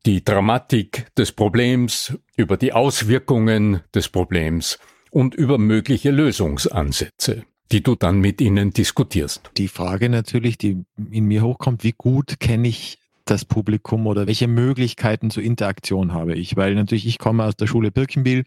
die 0.09 0.25
Dramatik 0.25 1.15
des 1.17 1.33
Problems, 1.33 2.17
über 2.35 2.57
die 2.57 2.73
Auswirkungen 2.73 3.83
des 3.95 4.09
Problems 4.09 4.79
und 5.11 5.35
über 5.35 5.59
mögliche 5.59 6.11
Lösungsansätze, 6.11 7.45
die 7.71 7.83
du 7.83 7.95
dann 7.95 8.19
mit 8.19 8.41
ihnen 8.41 8.71
diskutierst. 8.71 9.51
Die 9.59 9.69
Frage 9.69 10.09
natürlich, 10.09 10.57
die 10.57 10.83
in 11.11 11.27
mir 11.27 11.43
hochkommt, 11.43 11.85
wie 11.85 11.93
gut 11.93 12.41
kenne 12.41 12.69
ich 12.69 12.98
das 13.31 13.45
Publikum 13.45 14.07
oder 14.07 14.27
welche 14.27 14.49
Möglichkeiten 14.49 15.31
zur 15.31 15.43
Interaktion 15.43 16.13
habe 16.13 16.35
ich? 16.35 16.57
Weil 16.57 16.75
natürlich 16.75 17.07
ich 17.07 17.19
komme 17.19 17.45
aus 17.45 17.57
der 17.57 17.67
Schule 17.67 17.91
Birkenbiel 17.91 18.45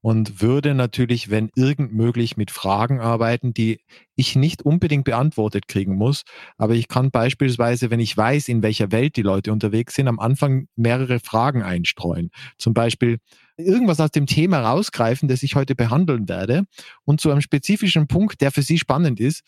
und 0.00 0.40
würde 0.40 0.74
natürlich, 0.74 1.30
wenn 1.30 1.50
irgend 1.56 1.92
möglich, 1.92 2.36
mit 2.36 2.50
Fragen 2.50 3.00
arbeiten, 3.00 3.52
die 3.52 3.80
ich 4.14 4.36
nicht 4.36 4.62
unbedingt 4.62 5.04
beantwortet 5.04 5.66
kriegen 5.66 5.96
muss. 5.96 6.22
Aber 6.58 6.74
ich 6.74 6.88
kann 6.88 7.10
beispielsweise, 7.10 7.90
wenn 7.90 8.00
ich 8.00 8.16
weiß, 8.16 8.48
in 8.48 8.62
welcher 8.62 8.92
Welt 8.92 9.16
die 9.16 9.22
Leute 9.22 9.52
unterwegs 9.52 9.94
sind, 9.94 10.06
am 10.06 10.20
Anfang 10.20 10.68
mehrere 10.76 11.18
Fragen 11.18 11.62
einstreuen. 11.62 12.30
Zum 12.56 12.72
Beispiel 12.72 13.18
irgendwas 13.56 14.00
aus 14.00 14.10
dem 14.10 14.26
Thema 14.26 14.60
rausgreifen, 14.60 15.28
das 15.28 15.42
ich 15.42 15.56
heute 15.56 15.74
behandeln 15.74 16.28
werde 16.28 16.64
und 17.04 17.20
zu 17.20 17.30
einem 17.30 17.40
spezifischen 17.40 18.06
Punkt, 18.06 18.40
der 18.40 18.52
für 18.52 18.62
Sie 18.62 18.78
spannend 18.78 19.20
ist, 19.20 19.42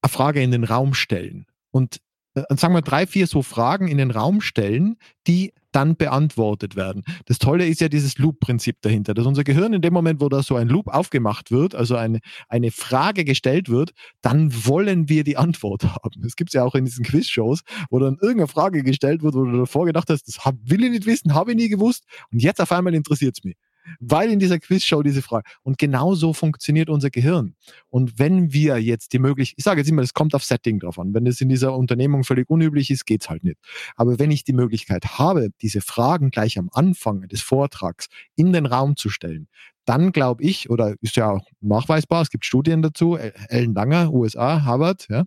eine 0.00 0.10
Frage 0.10 0.42
in 0.42 0.52
den 0.52 0.64
Raum 0.64 0.94
stellen. 0.94 1.46
Und 1.70 2.00
sagen 2.34 2.74
wir 2.74 2.82
drei, 2.82 3.06
vier 3.06 3.26
so 3.26 3.42
Fragen 3.42 3.88
in 3.88 3.98
den 3.98 4.10
Raum 4.10 4.40
stellen, 4.40 4.96
die 5.26 5.52
dann 5.70 5.96
beantwortet 5.96 6.76
werden. 6.76 7.02
Das 7.26 7.38
Tolle 7.38 7.66
ist 7.66 7.80
ja 7.80 7.88
dieses 7.88 8.18
Loop-Prinzip 8.18 8.76
dahinter, 8.82 9.14
dass 9.14 9.26
unser 9.26 9.42
Gehirn 9.42 9.72
in 9.72 9.80
dem 9.80 9.94
Moment, 9.94 10.20
wo 10.20 10.28
da 10.28 10.42
so 10.42 10.56
ein 10.56 10.68
Loop 10.68 10.88
aufgemacht 10.88 11.50
wird, 11.50 11.74
also 11.74 11.96
eine, 11.96 12.20
eine 12.48 12.70
Frage 12.70 13.24
gestellt 13.24 13.68
wird, 13.68 13.92
dann 14.20 14.66
wollen 14.66 15.08
wir 15.08 15.24
die 15.24 15.36
Antwort 15.36 15.84
haben. 15.84 16.22
Das 16.22 16.36
gibt 16.36 16.50
es 16.50 16.54
ja 16.54 16.64
auch 16.64 16.74
in 16.74 16.84
diesen 16.84 17.04
Quiz-Shows, 17.04 17.62
wo 17.90 17.98
dann 17.98 18.18
irgendeine 18.20 18.48
Frage 18.48 18.82
gestellt 18.82 19.22
wird, 19.22 19.34
wo 19.34 19.44
du 19.44 19.58
davor 19.58 19.86
gedacht 19.86 20.10
hast, 20.10 20.28
das 20.28 20.38
will 20.64 20.84
ich 20.84 20.90
nicht 20.90 21.06
wissen, 21.06 21.34
habe 21.34 21.52
ich 21.52 21.56
nie 21.56 21.68
gewusst 21.68 22.04
und 22.30 22.42
jetzt 22.42 22.60
auf 22.60 22.72
einmal 22.72 22.94
interessiert 22.94 23.36
es 23.38 23.44
mich 23.44 23.56
weil 24.00 24.30
in 24.30 24.38
dieser 24.38 24.58
Quizshow 24.58 25.02
diese 25.02 25.22
Frage. 25.22 25.44
Und 25.62 25.78
genau 25.78 26.14
so 26.14 26.32
funktioniert 26.32 26.88
unser 26.88 27.10
Gehirn. 27.10 27.54
Und 27.88 28.18
wenn 28.18 28.52
wir 28.52 28.78
jetzt 28.78 29.12
die 29.12 29.18
Möglichkeit, 29.18 29.54
ich 29.58 29.64
sage 29.64 29.80
jetzt 29.80 29.88
immer, 29.88 30.02
es 30.02 30.14
kommt 30.14 30.34
auf 30.34 30.44
Setting 30.44 30.78
drauf 30.78 30.98
an. 30.98 31.14
Wenn 31.14 31.26
es 31.26 31.40
in 31.40 31.48
dieser 31.48 31.76
Unternehmung 31.76 32.24
völlig 32.24 32.48
unüblich 32.48 32.90
ist, 32.90 33.06
geht's 33.06 33.28
halt 33.28 33.44
nicht. 33.44 33.58
Aber 33.96 34.18
wenn 34.18 34.30
ich 34.30 34.44
die 34.44 34.52
Möglichkeit 34.52 35.18
habe, 35.18 35.50
diese 35.60 35.80
Fragen 35.80 36.30
gleich 36.30 36.58
am 36.58 36.68
Anfang 36.72 37.28
des 37.28 37.42
Vortrags 37.42 38.06
in 38.36 38.52
den 38.52 38.66
Raum 38.66 38.96
zu 38.96 39.08
stellen, 39.08 39.48
dann 39.84 40.12
glaube 40.12 40.44
ich, 40.44 40.70
oder 40.70 40.94
ist 41.00 41.16
ja 41.16 41.30
auch 41.30 41.46
nachweisbar, 41.60 42.22
es 42.22 42.30
gibt 42.30 42.44
Studien 42.44 42.82
dazu, 42.82 43.16
Ellen 43.16 43.74
Langer, 43.74 44.12
USA, 44.12 44.62
Harvard, 44.62 45.06
ja, 45.10 45.24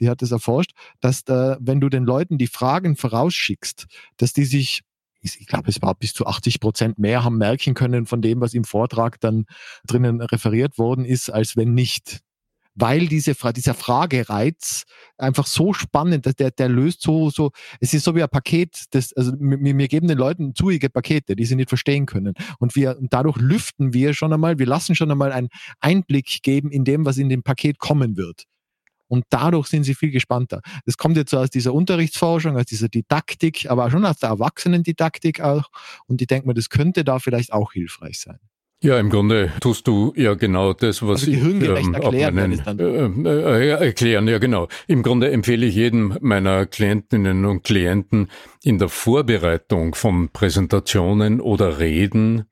die 0.00 0.08
hat 0.08 0.22
das 0.22 0.32
erforscht, 0.32 0.72
dass 1.00 1.24
da, 1.24 1.56
wenn 1.60 1.80
du 1.80 1.88
den 1.88 2.04
Leuten 2.04 2.38
die 2.38 2.48
Fragen 2.48 2.96
vorausschickst, 2.96 3.86
dass 4.16 4.32
die 4.32 4.44
sich 4.44 4.82
ich 5.22 5.46
glaube, 5.46 5.70
es 5.70 5.80
war 5.82 5.94
bis 5.94 6.12
zu 6.12 6.26
80 6.26 6.60
Prozent 6.60 6.98
mehr 6.98 7.24
haben 7.24 7.38
merken 7.38 7.74
können 7.74 8.06
von 8.06 8.20
dem, 8.22 8.40
was 8.40 8.54
im 8.54 8.64
Vortrag 8.64 9.20
dann 9.20 9.46
drinnen 9.86 10.20
referiert 10.20 10.78
worden 10.78 11.04
ist, 11.04 11.30
als 11.30 11.56
wenn 11.56 11.74
nicht. 11.74 12.20
Weil 12.74 13.06
diese, 13.06 13.34
dieser 13.52 13.74
Fragereiz 13.74 14.84
einfach 15.18 15.46
so 15.46 15.74
spannend, 15.74 16.26
der, 16.38 16.50
der 16.50 16.68
löst 16.70 17.02
so, 17.02 17.28
so, 17.28 17.50
es 17.80 17.92
ist 17.92 18.04
so 18.04 18.14
wie 18.16 18.22
ein 18.22 18.30
Paket, 18.30 18.84
das, 18.92 19.12
also 19.12 19.32
wir, 19.38 19.76
wir 19.76 19.88
geben 19.88 20.08
den 20.08 20.16
Leuten 20.16 20.54
zuige 20.54 20.88
Pakete, 20.88 21.36
die 21.36 21.44
sie 21.44 21.56
nicht 21.56 21.68
verstehen 21.68 22.06
können. 22.06 22.32
Und 22.58 22.74
wir, 22.74 22.96
und 22.98 23.12
dadurch 23.12 23.36
lüften 23.36 23.92
wir 23.92 24.14
schon 24.14 24.32
einmal, 24.32 24.58
wir 24.58 24.66
lassen 24.66 24.94
schon 24.94 25.10
einmal 25.10 25.32
einen 25.32 25.48
Einblick 25.80 26.42
geben 26.42 26.70
in 26.70 26.84
dem, 26.84 27.04
was 27.04 27.18
in 27.18 27.28
dem 27.28 27.42
Paket 27.42 27.78
kommen 27.78 28.16
wird. 28.16 28.44
Und 29.12 29.26
dadurch 29.28 29.66
sind 29.66 29.84
sie 29.84 29.94
viel 29.94 30.10
gespannter. 30.10 30.62
Das 30.86 30.96
kommt 30.96 31.18
jetzt 31.18 31.32
so 31.32 31.36
aus 31.36 31.50
dieser 31.50 31.74
Unterrichtsforschung, 31.74 32.56
aus 32.56 32.64
dieser 32.64 32.88
Didaktik, 32.88 33.70
aber 33.70 33.90
schon 33.90 34.06
aus 34.06 34.16
der 34.16 34.30
Erwachsenendidaktik 34.30 35.42
auch. 35.42 35.68
Und 36.06 36.22
ich 36.22 36.28
denke 36.28 36.48
mir, 36.48 36.54
das 36.54 36.70
könnte 36.70 37.04
da 37.04 37.18
vielleicht 37.18 37.52
auch 37.52 37.74
hilfreich 37.74 38.18
sein. 38.18 38.38
Ja, 38.82 38.98
im 38.98 39.10
Grunde 39.10 39.52
tust 39.60 39.86
du 39.86 40.14
ja 40.16 40.32
genau 40.32 40.72
das, 40.72 41.02
was 41.02 41.20
also 41.20 41.26
die 41.26 41.36
ähm, 41.36 41.92
erklären, 41.92 42.34
meinen, 42.34 42.62
dann 42.64 42.78
äh, 42.78 43.66
äh, 43.66 43.86
erklären, 43.86 44.26
ja 44.28 44.38
genau. 44.38 44.68
Im 44.86 45.02
Grunde 45.02 45.30
empfehle 45.30 45.66
ich 45.66 45.74
jedem 45.74 46.16
meiner 46.22 46.64
Klientinnen 46.64 47.44
und 47.44 47.64
Klienten 47.64 48.30
in 48.62 48.78
der 48.78 48.88
Vorbereitung 48.88 49.94
von 49.94 50.30
Präsentationen 50.30 51.42
oder 51.42 51.80
Reden 51.80 52.46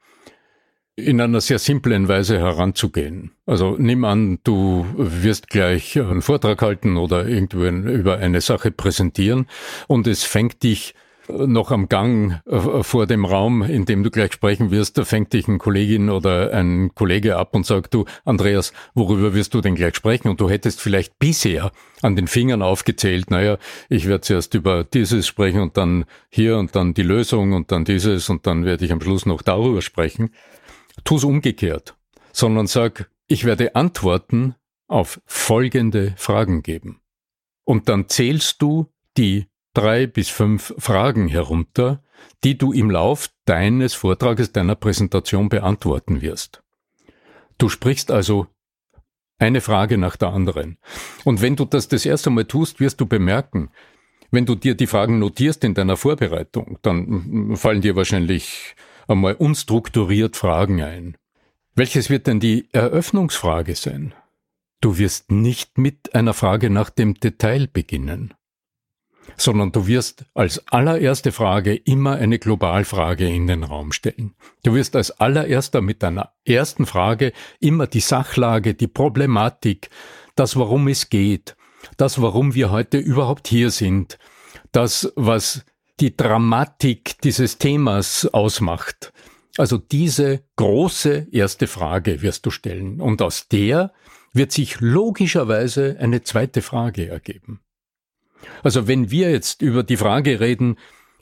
in 1.06 1.20
einer 1.20 1.40
sehr 1.40 1.58
simplen 1.58 2.08
Weise 2.08 2.38
heranzugehen. 2.38 3.32
Also 3.46 3.76
nimm 3.78 4.04
an, 4.04 4.38
du 4.44 4.86
wirst 4.96 5.48
gleich 5.48 5.98
einen 5.98 6.22
Vortrag 6.22 6.62
halten 6.62 6.96
oder 6.96 7.26
irgendwo 7.26 7.64
über 7.64 8.18
eine 8.18 8.40
Sache 8.40 8.70
präsentieren 8.70 9.46
und 9.88 10.06
es 10.06 10.24
fängt 10.24 10.62
dich 10.62 10.94
noch 11.30 11.70
am 11.70 11.88
Gang 11.88 12.40
äh, 12.46 12.82
vor 12.82 13.06
dem 13.06 13.24
Raum, 13.24 13.62
in 13.62 13.84
dem 13.84 14.02
du 14.02 14.10
gleich 14.10 14.32
sprechen 14.32 14.70
wirst, 14.70 14.98
da 14.98 15.04
fängt 15.04 15.32
dich 15.32 15.48
ein 15.48 15.58
Kollegin 15.58 16.10
oder 16.10 16.52
ein 16.52 16.90
Kollege 16.94 17.36
ab 17.36 17.54
und 17.54 17.66
sagt, 17.66 17.94
du, 17.94 18.04
Andreas, 18.24 18.72
worüber 18.94 19.34
wirst 19.34 19.54
du 19.54 19.60
denn 19.60 19.74
gleich 19.74 19.94
sprechen? 19.94 20.28
Und 20.28 20.40
du 20.40 20.50
hättest 20.50 20.80
vielleicht 20.80 21.18
bisher 21.18 21.72
an 22.02 22.16
den 22.16 22.26
Fingern 22.26 22.62
aufgezählt, 22.62 23.30
naja, 23.30 23.58
ich 23.88 24.06
werde 24.08 24.22
zuerst 24.22 24.54
über 24.54 24.84
dieses 24.84 25.26
sprechen 25.26 25.60
und 25.60 25.76
dann 25.76 26.04
hier 26.30 26.56
und 26.58 26.74
dann 26.74 26.94
die 26.94 27.02
Lösung 27.02 27.52
und 27.52 27.72
dann 27.72 27.84
dieses 27.84 28.28
und 28.28 28.46
dann 28.46 28.64
werde 28.64 28.84
ich 28.84 28.92
am 28.92 29.00
Schluss 29.00 29.26
noch 29.26 29.42
darüber 29.42 29.82
sprechen 29.82 30.30
tu 31.04 31.16
es 31.16 31.24
umgekehrt, 31.24 31.96
sondern 32.32 32.66
sag, 32.66 33.10
ich 33.26 33.44
werde 33.44 33.74
Antworten 33.74 34.54
auf 34.88 35.20
folgende 35.26 36.14
Fragen 36.16 36.62
geben. 36.62 37.00
Und 37.64 37.88
dann 37.88 38.08
zählst 38.08 38.60
du 38.60 38.86
die 39.16 39.46
drei 39.74 40.06
bis 40.06 40.28
fünf 40.28 40.74
Fragen 40.78 41.28
herunter, 41.28 42.02
die 42.42 42.58
du 42.58 42.72
im 42.72 42.90
Lauf 42.90 43.30
deines 43.44 43.94
Vortrages, 43.94 44.52
deiner 44.52 44.74
Präsentation 44.74 45.48
beantworten 45.48 46.20
wirst. 46.20 46.62
Du 47.58 47.68
sprichst 47.68 48.10
also 48.10 48.46
eine 49.38 49.60
Frage 49.60 49.96
nach 49.98 50.16
der 50.16 50.30
anderen. 50.30 50.78
Und 51.24 51.40
wenn 51.40 51.56
du 51.56 51.64
das 51.64 51.88
das 51.88 52.04
erste 52.04 52.30
Mal 52.30 52.44
tust, 52.44 52.80
wirst 52.80 53.00
du 53.00 53.06
bemerken, 53.06 53.70
wenn 54.30 54.46
du 54.46 54.54
dir 54.54 54.74
die 54.74 54.86
Fragen 54.86 55.18
notierst 55.18 55.64
in 55.64 55.74
deiner 55.74 55.96
Vorbereitung, 55.96 56.78
dann 56.82 57.56
fallen 57.56 57.80
dir 57.80 57.96
wahrscheinlich 57.96 58.76
einmal 59.10 59.34
unstrukturiert 59.34 60.36
Fragen 60.36 60.82
ein. 60.82 61.16
Welches 61.74 62.10
wird 62.10 62.26
denn 62.26 62.40
die 62.40 62.68
Eröffnungsfrage 62.72 63.74
sein? 63.74 64.14
Du 64.80 64.98
wirst 64.98 65.30
nicht 65.30 65.76
mit 65.76 66.14
einer 66.14 66.32
Frage 66.32 66.70
nach 66.70 66.90
dem 66.90 67.14
Detail 67.14 67.66
beginnen, 67.66 68.34
sondern 69.36 69.72
du 69.72 69.86
wirst 69.86 70.24
als 70.34 70.66
allererste 70.68 71.32
Frage 71.32 71.74
immer 71.74 72.16
eine 72.16 72.38
Globalfrage 72.38 73.28
in 73.28 73.46
den 73.46 73.62
Raum 73.62 73.92
stellen. 73.92 74.34
Du 74.62 74.74
wirst 74.74 74.96
als 74.96 75.10
allererster 75.10 75.80
mit 75.82 76.02
deiner 76.02 76.32
ersten 76.44 76.86
Frage 76.86 77.32
immer 77.60 77.86
die 77.86 78.00
Sachlage, 78.00 78.74
die 78.74 78.88
Problematik, 78.88 79.90
das 80.34 80.56
warum 80.56 80.88
es 80.88 81.10
geht, 81.10 81.56
das 81.96 82.22
warum 82.22 82.54
wir 82.54 82.70
heute 82.70 82.98
überhaupt 82.98 83.48
hier 83.48 83.70
sind, 83.70 84.18
das 84.72 85.12
was 85.16 85.64
die 86.00 86.16
Dramatik 86.16 87.20
dieses 87.22 87.58
Themas 87.58 88.26
ausmacht. 88.26 89.12
Also 89.58 89.76
diese 89.76 90.42
große 90.56 91.28
erste 91.30 91.66
Frage 91.66 92.22
wirst 92.22 92.46
du 92.46 92.50
stellen 92.50 93.00
und 93.00 93.20
aus 93.20 93.48
der 93.48 93.92
wird 94.32 94.52
sich 94.52 94.80
logischerweise 94.80 95.96
eine 95.98 96.22
zweite 96.22 96.62
Frage 96.62 97.08
ergeben. 97.08 97.60
Also 98.62 98.88
wenn 98.88 99.10
wir 99.10 99.30
jetzt 99.30 99.60
über 99.60 99.82
die 99.82 99.96
Frage 99.96 100.40
reden, 100.40 100.76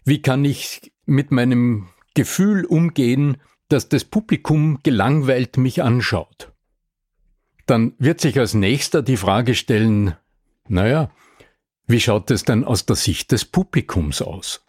wie 0.04 0.22
kann 0.22 0.44
ich 0.44 0.92
mit 1.06 1.32
meinem 1.32 1.88
Gefühl 2.14 2.64
umgehen, 2.64 3.38
dass 3.68 3.88
das 3.88 4.04
Publikum 4.04 4.80
gelangweilt 4.82 5.56
mich 5.56 5.82
anschaut, 5.82 6.52
dann 7.66 7.94
wird 7.98 8.20
sich 8.20 8.38
als 8.38 8.54
nächster 8.54 9.02
die 9.02 9.16
Frage 9.16 9.54
stellen, 9.54 10.14
naja, 10.68 11.10
wie 11.86 12.00
schaut 12.00 12.30
es 12.30 12.44
denn 12.44 12.64
aus 12.64 12.86
der 12.86 12.96
Sicht 12.96 13.32
des 13.32 13.44
Publikums 13.44 14.22
aus? 14.22 14.67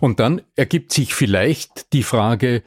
Und 0.00 0.20
dann 0.20 0.42
ergibt 0.56 0.92
sich 0.92 1.14
vielleicht 1.14 1.92
die 1.92 2.02
Frage, 2.02 2.62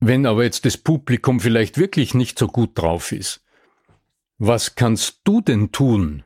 wenn 0.00 0.26
aber 0.26 0.44
jetzt 0.44 0.64
das 0.64 0.78
Publikum 0.78 1.40
vielleicht 1.40 1.78
wirklich 1.78 2.14
nicht 2.14 2.38
so 2.38 2.46
gut 2.46 2.70
drauf 2.74 3.12
ist, 3.12 3.44
was 4.38 4.74
kannst 4.74 5.20
du 5.24 5.42
denn 5.42 5.72
tun, 5.72 6.24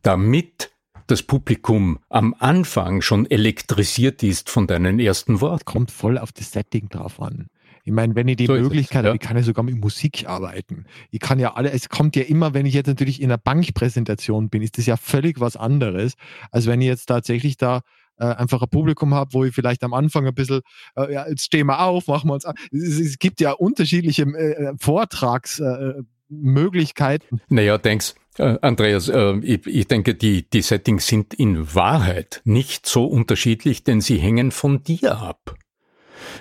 damit 0.00 0.72
das 1.06 1.22
Publikum 1.22 1.98
am 2.08 2.34
Anfang 2.38 3.02
schon 3.02 3.30
elektrisiert 3.30 4.22
ist 4.22 4.48
von 4.48 4.66
deinen 4.66 4.98
ersten 4.98 5.42
Worten? 5.42 5.64
Kommt 5.66 5.90
voll 5.90 6.16
auf 6.16 6.32
das 6.32 6.52
Setting 6.52 6.88
drauf 6.88 7.20
an. 7.20 7.48
Ich 7.84 7.92
meine, 7.92 8.14
wenn 8.14 8.28
ich 8.28 8.36
die 8.36 8.46
so 8.46 8.54
Möglichkeit 8.54 9.04
habe, 9.04 9.16
ich 9.16 9.20
kann 9.20 9.36
ja 9.36 9.42
sogar 9.42 9.64
mit 9.64 9.76
Musik 9.76 10.28
arbeiten. 10.28 10.86
Ich 11.10 11.20
kann 11.20 11.38
ja 11.38 11.54
alle, 11.54 11.72
es 11.72 11.88
kommt 11.88 12.14
ja 12.14 12.22
immer, 12.22 12.54
wenn 12.54 12.64
ich 12.64 12.74
jetzt 12.74 12.86
natürlich 12.86 13.20
in 13.20 13.30
einer 13.30 13.38
Bankpräsentation 13.38 14.50
bin, 14.50 14.62
ist 14.62 14.78
das 14.78 14.86
ja 14.86 14.96
völlig 14.96 15.40
was 15.40 15.56
anderes, 15.56 16.14
als 16.52 16.66
wenn 16.66 16.80
ich 16.80 16.86
jetzt 16.86 17.06
tatsächlich 17.06 17.56
da 17.56 17.82
äh, 18.22 18.36
einfach 18.36 18.62
ein 18.62 18.68
Publikum 18.68 19.14
habe, 19.14 19.34
wo 19.34 19.44
ich 19.44 19.52
vielleicht 19.54 19.82
am 19.82 19.94
Anfang 19.94 20.24
ein 20.26 20.34
bisschen, 20.34 20.60
äh, 20.96 21.12
ja, 21.12 21.26
jetzt 21.28 21.44
stehen 21.44 21.66
wir 21.66 21.80
auf, 21.80 22.06
machen 22.06 22.30
wir 22.30 22.34
uns 22.34 22.44
an. 22.44 22.54
Es, 22.70 23.00
es 23.00 23.18
gibt 23.18 23.40
ja 23.40 23.50
unterschiedliche 23.52 24.22
äh, 24.22 24.74
Vortragsmöglichkeiten. 24.78 27.38
Äh, 27.38 27.40
naja, 27.48 27.78
denkst, 27.78 28.14
äh, 28.38 28.58
Andreas, 28.62 29.08
äh, 29.08 29.38
ich, 29.38 29.66
ich, 29.66 29.88
denke, 29.88 30.14
die, 30.14 30.48
die 30.48 30.62
Settings 30.62 31.08
sind 31.08 31.34
in 31.34 31.74
Wahrheit 31.74 32.42
nicht 32.44 32.86
so 32.86 33.06
unterschiedlich, 33.06 33.82
denn 33.82 34.00
sie 34.00 34.18
hängen 34.18 34.52
von 34.52 34.84
dir 34.84 35.18
ab. 35.18 35.56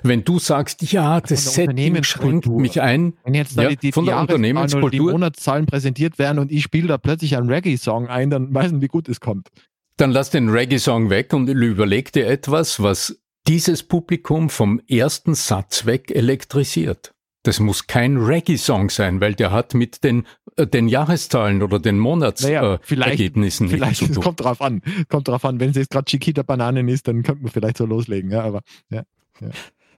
Wenn 0.04 0.24
du 0.24 0.38
sagst, 0.38 0.84
ja, 0.92 1.20
das 1.20 1.56
Setting 1.56 2.04
schränkt 2.04 2.46
mich 2.46 2.80
ein, 2.82 3.14
wenn 3.24 3.34
jetzt 3.34 3.58
ja, 3.58 3.70
die, 3.70 3.78
die, 3.78 3.92
von 3.92 4.06
der 4.06 4.20
Unternehmenskultur, 4.20 4.92
die 4.92 5.00
Monatszahlen 5.00 5.66
präsentiert 5.66 6.20
werden 6.20 6.38
und 6.38 6.52
ich 6.52 6.62
spiele 6.62 6.88
da 6.88 7.00
plötzlich 7.00 7.36
einen 7.36 7.50
Reggae-Song 7.50 8.08
ein, 8.08 8.30
dann 8.30 8.54
weiß 8.54 8.72
man, 8.72 8.82
wie 8.82 8.88
gut 8.88 9.10
es 9.10 9.20
kommt 9.20 9.50
Dann 10.02 10.10
lass 10.10 10.32
den 10.32 10.50
Reggae-Song 10.50 11.12
weg 11.12 11.32
und 11.32 11.48
überleg 11.48 12.12
dir 12.12 12.26
etwas, 12.26 12.82
was 12.82 13.22
dieses 13.48 13.84
Publikum 13.84 14.50
vom 14.50 14.82
ersten 14.88 15.36
Satz 15.36 15.86
weg 15.86 16.10
elektrisiert. 16.10 17.14
Das 17.44 17.60
muss 17.60 17.86
kein 17.86 18.18
Reggae-Song 18.18 18.90
sein, 18.90 19.22
weil 19.22 19.36
der 19.36 19.52
hat 19.52 19.76
mit 19.76 20.04
den, 20.04 20.26
äh, 20.56 20.66
den 20.66 20.88
Jahreszahlen 20.88 21.62
oder 21.62 21.78
den 21.78 22.00
Monatsergebnissen 22.00 22.58
naja, 22.58 22.74
äh, 22.74 22.80
vielleicht, 22.82 24.02
vielleicht, 24.02 24.22
kommt 24.22 24.40
drauf 24.40 24.60
an. 24.60 24.82
Kommt 25.08 25.28
drauf 25.28 25.46
an. 25.46 25.60
Wenn 25.60 25.70
es 25.70 25.76
jetzt 25.76 25.92
gerade 25.92 26.06
Chiquita 26.06 26.42
Bananen 26.42 26.88
ist, 26.88 27.08
dann 27.08 27.22
könnte 27.22 27.44
man 27.44 27.52
vielleicht 27.52 27.78
so 27.78 27.86
loslegen. 27.86 28.32
Ja, 28.32 28.42
aber 28.42 28.62
ja. 28.90 29.04
ja. 29.40 29.50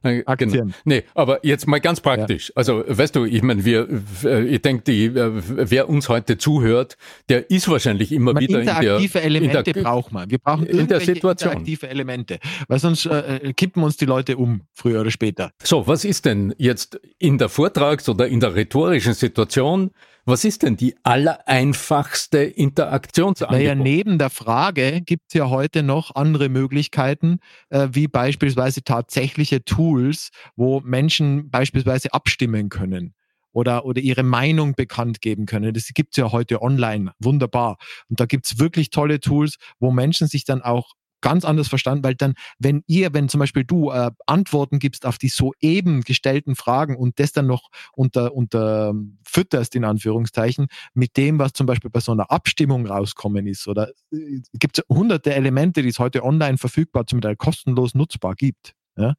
Äh, 0.04 0.24
Aktien. 0.26 0.52
Genau. 0.52 0.74
Nee, 0.84 1.04
aber 1.16 1.46
jetzt 1.46 1.68
mal 1.68 1.80
ganz 1.80 2.02
praktisch. 2.02 2.50
Ja. 2.50 2.54
Also, 2.58 2.84
weißt 2.86 3.16
du, 3.16 3.26
ich 3.26 3.42
meine, 3.42 3.64
wir, 3.64 3.88
äh, 4.24 4.46
ich 4.46 4.62
denke, 4.62 4.84
die, 4.84 5.06
äh, 5.06 5.32
wer 5.34 5.90
uns 5.90 6.10
heute 6.10 6.38
zuhört, 6.38 6.98
der 7.30 7.50
ist 7.50 7.70
wahrscheinlich 7.70 8.12
immer 8.12 8.34
man 8.34 8.44
wieder 8.44 8.60
in 8.60 8.66
der... 8.66 8.78
Interaktive 8.78 9.22
Elemente 9.22 9.58
in 9.58 9.74
der, 9.74 9.82
braucht 9.82 10.12
man. 10.12 10.30
Wir 10.30 10.40
brauchen 10.40 10.66
in 10.66 10.88
der 10.88 11.00
Situation. 11.00 11.52
interaktive 11.52 11.90
Elemente, 11.90 12.40
weil 12.68 12.80
sonst 12.80 13.06
äh, 13.06 13.54
kippen 13.56 13.84
uns 13.84 13.98
die 13.98 14.06
Leute 14.06 14.38
um, 14.38 14.62
früher 14.74 15.02
oder 15.02 15.12
später. 15.12 15.52
So, 15.64 15.88
was 15.88 16.04
ist 16.04 16.26
denn 16.26 16.54
jetzt 16.58 17.00
in 17.18 17.38
der 17.38 17.50
Vortrags- 17.50 18.10
oder 18.10 18.28
in 18.28 18.40
der 18.40 18.56
rhetorischen 18.56 19.14
Situation 19.14 19.92
was 20.26 20.46
ist 20.46 20.64
denn 20.64 20.78
die 20.78 20.96
allereinfachste 21.04 22.38
Interaktionsangebot? 22.38 23.62
Naja, 23.62 23.76
neben 23.76 24.18
der 24.18 24.30
Frage 24.30 25.02
gibt 25.02 25.24
es 25.30 25.34
ja 25.34 25.50
heute 25.50 25.84
noch 25.84 26.16
andere 26.16 26.50
Möglichkeiten, 26.50 27.40
äh, 27.70 27.90
wie 27.92 28.08
beispielsweise 28.08 28.84
tatsächliche 28.84 29.66
Tools, 29.66 30.30
wo 30.56 30.80
Menschen 30.82 31.50
beispielsweise 31.50 32.14
abstimmen 32.14 32.70
können 32.70 33.14
oder, 33.52 33.86
oder 33.86 34.02
ihre 34.02 34.24
Meinung 34.24 34.76
bekannt 34.76 35.22
geben 35.22 35.46
können. 35.46 35.74
Das 35.74 35.88
gibt 35.94 36.14
es 36.14 36.18
ja 36.18 36.32
heute 36.32 36.62
online. 36.62 37.12
Wunderbar. 37.20 37.78
Und 38.10 38.20
da 38.20 38.26
gibt 38.26 38.46
es 38.46 38.60
wirklich 38.60 38.90
tolle 38.90 39.20
Tools, 39.20 39.58
wo 39.80 39.92
Menschen 39.92 40.28
sich 40.28 40.46
dann 40.46 40.62
auch 40.62 40.94
ganz 41.24 41.46
anders 41.46 41.70
verstanden, 41.70 42.04
weil 42.04 42.16
dann, 42.16 42.34
wenn 42.60 42.84
ihr, 42.86 43.14
wenn 43.14 43.30
zum 43.30 43.40
Beispiel 43.40 43.64
du 43.64 43.90
äh, 43.90 44.12
Antworten 44.28 44.78
gibst 44.78 45.06
auf 45.06 45.18
die 45.18 45.30
soeben 45.30 46.02
gestellten 46.02 46.56
Fragen 46.56 46.96
und 46.98 47.20
das 47.20 47.32
dann 47.32 47.48
noch 47.48 47.70
unter, 47.94 48.36
unter 48.36 48.90
ähm, 48.90 49.18
fütterst, 49.24 49.74
in 49.74 49.86
Anführungszeichen, 49.86 50.68
mit 50.94 51.16
dem, 51.18 51.40
was 51.40 51.54
zum 51.54 51.66
Beispiel 51.66 51.90
bei 51.90 52.02
so 52.02 52.12
einer 52.12 52.30
Abstimmung 52.30 52.86
rauskommen 52.86 53.48
ist, 53.48 53.68
oder 53.68 53.90
äh, 54.12 54.42
gibt 54.54 54.78
es 54.78 54.84
hunderte 54.90 55.34
Elemente, 55.34 55.82
die 55.82 55.90
es 55.90 55.98
heute 55.98 56.24
online 56.24 56.58
verfügbar, 56.58 57.08
zum 57.08 57.22
Teil 57.22 57.38
kostenlos 57.38 57.96
nutzbar 57.96 58.36
gibt. 58.36 58.76
Ja, 58.96 59.16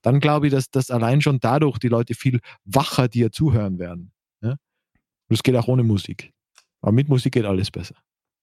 dann 0.00 0.20
glaube 0.20 0.46
ich, 0.46 0.52
dass 0.52 0.70
das 0.70 0.90
allein 0.90 1.20
schon 1.20 1.40
dadurch 1.40 1.78
die 1.78 1.88
Leute 1.88 2.14
viel 2.14 2.40
wacher 2.64 3.08
dir 3.08 3.32
zuhören 3.32 3.78
werden. 3.78 4.12
Ja? 4.40 4.56
Das 5.28 5.42
geht 5.42 5.56
auch 5.56 5.68
ohne 5.68 5.82
Musik. 5.82 6.32
Aber 6.80 6.92
mit 6.92 7.10
Musik 7.10 7.34
geht 7.34 7.44
alles 7.44 7.70
besser 7.70 7.96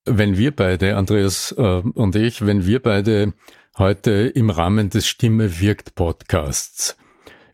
wenn 0.08 0.38
wir 0.38 0.56
beide, 0.56 0.96
Andreas 0.96 1.54
äh, 1.58 1.62
und 1.62 2.16
ich, 2.16 2.46
wenn 2.46 2.66
wir 2.66 2.82
beide 2.82 3.34
heute 3.78 4.12
im 4.12 4.50
Rahmen 4.50 4.90
des 4.90 5.08
Stimme 5.08 5.60
wirkt 5.60 5.96
Podcasts 5.96 6.98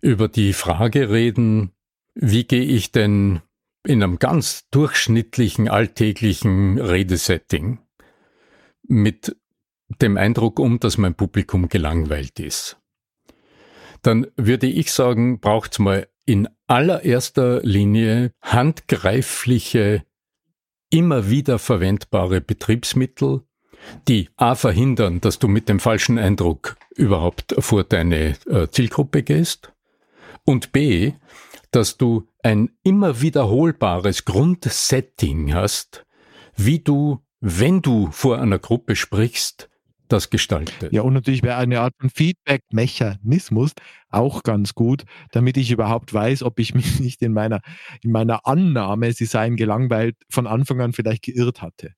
über 0.01 0.27
die 0.27 0.53
Frage 0.53 1.09
reden, 1.09 1.71
wie 2.13 2.45
gehe 2.45 2.63
ich 2.63 2.91
denn 2.91 3.41
in 3.85 4.03
einem 4.03 4.19
ganz 4.19 4.69
durchschnittlichen, 4.69 5.67
alltäglichen 5.67 6.79
Redesetting 6.79 7.79
mit 8.83 9.35
dem 10.01 10.17
Eindruck 10.17 10.59
um, 10.59 10.79
dass 10.79 10.97
mein 10.97 11.15
Publikum 11.15 11.69
gelangweilt 11.69 12.39
ist, 12.39 12.77
dann 14.01 14.27
würde 14.37 14.67
ich 14.67 14.91
sagen, 14.91 15.39
braucht's 15.39 15.79
mal 15.79 16.07
in 16.25 16.47
allererster 16.67 17.61
Linie 17.63 18.31
handgreifliche 18.41 20.03
immer 20.93 21.27
wieder 21.29 21.57
verwendbare 21.57 22.39
Betriebsmittel, 22.39 23.41
die 24.07 24.29
A 24.37 24.53
verhindern, 24.53 25.21
dass 25.21 25.39
du 25.39 25.47
mit 25.47 25.67
dem 25.67 25.79
falschen 25.79 26.19
Eindruck 26.19 26.77
überhaupt 26.95 27.55
vor 27.57 27.83
deine 27.83 28.35
äh, 28.45 28.67
Zielgruppe 28.69 29.23
gehst 29.23 29.73
und 30.45 30.71
B, 30.71 31.13
dass 31.71 31.97
du 31.97 32.27
ein 32.43 32.69
immer 32.83 33.21
wiederholbares 33.21 34.25
Grundsetting 34.25 35.53
hast, 35.55 36.05
wie 36.55 36.79
du, 36.79 37.19
wenn 37.41 37.81
du 37.81 38.11
vor 38.11 38.37
einer 38.37 38.59
Gruppe 38.59 38.95
sprichst, 38.95 39.69
das 40.13 40.29
gestaltet. 40.29 40.93
Ja, 40.93 41.01
und 41.01 41.13
natürlich 41.13 41.43
wäre 41.43 41.57
eine 41.57 41.81
Art 41.81 41.93
von 41.99 42.09
Feedback-Mechanismus 42.09 43.71
auch 44.09 44.43
ganz 44.43 44.75
gut, 44.75 45.03
damit 45.31 45.57
ich 45.57 45.71
überhaupt 45.71 46.13
weiß, 46.13 46.43
ob 46.43 46.59
ich 46.59 46.73
mich 46.75 46.99
nicht 46.99 47.21
in 47.21 47.33
meiner, 47.33 47.61
in 48.01 48.11
meiner 48.11 48.45
Annahme, 48.45 49.11
sie 49.11 49.25
seien 49.25 49.55
gelangweilt, 49.55 50.15
von 50.29 50.47
Anfang 50.47 50.79
an 50.81 50.93
vielleicht 50.93 51.23
geirrt 51.23 51.61
hatte. 51.61 51.93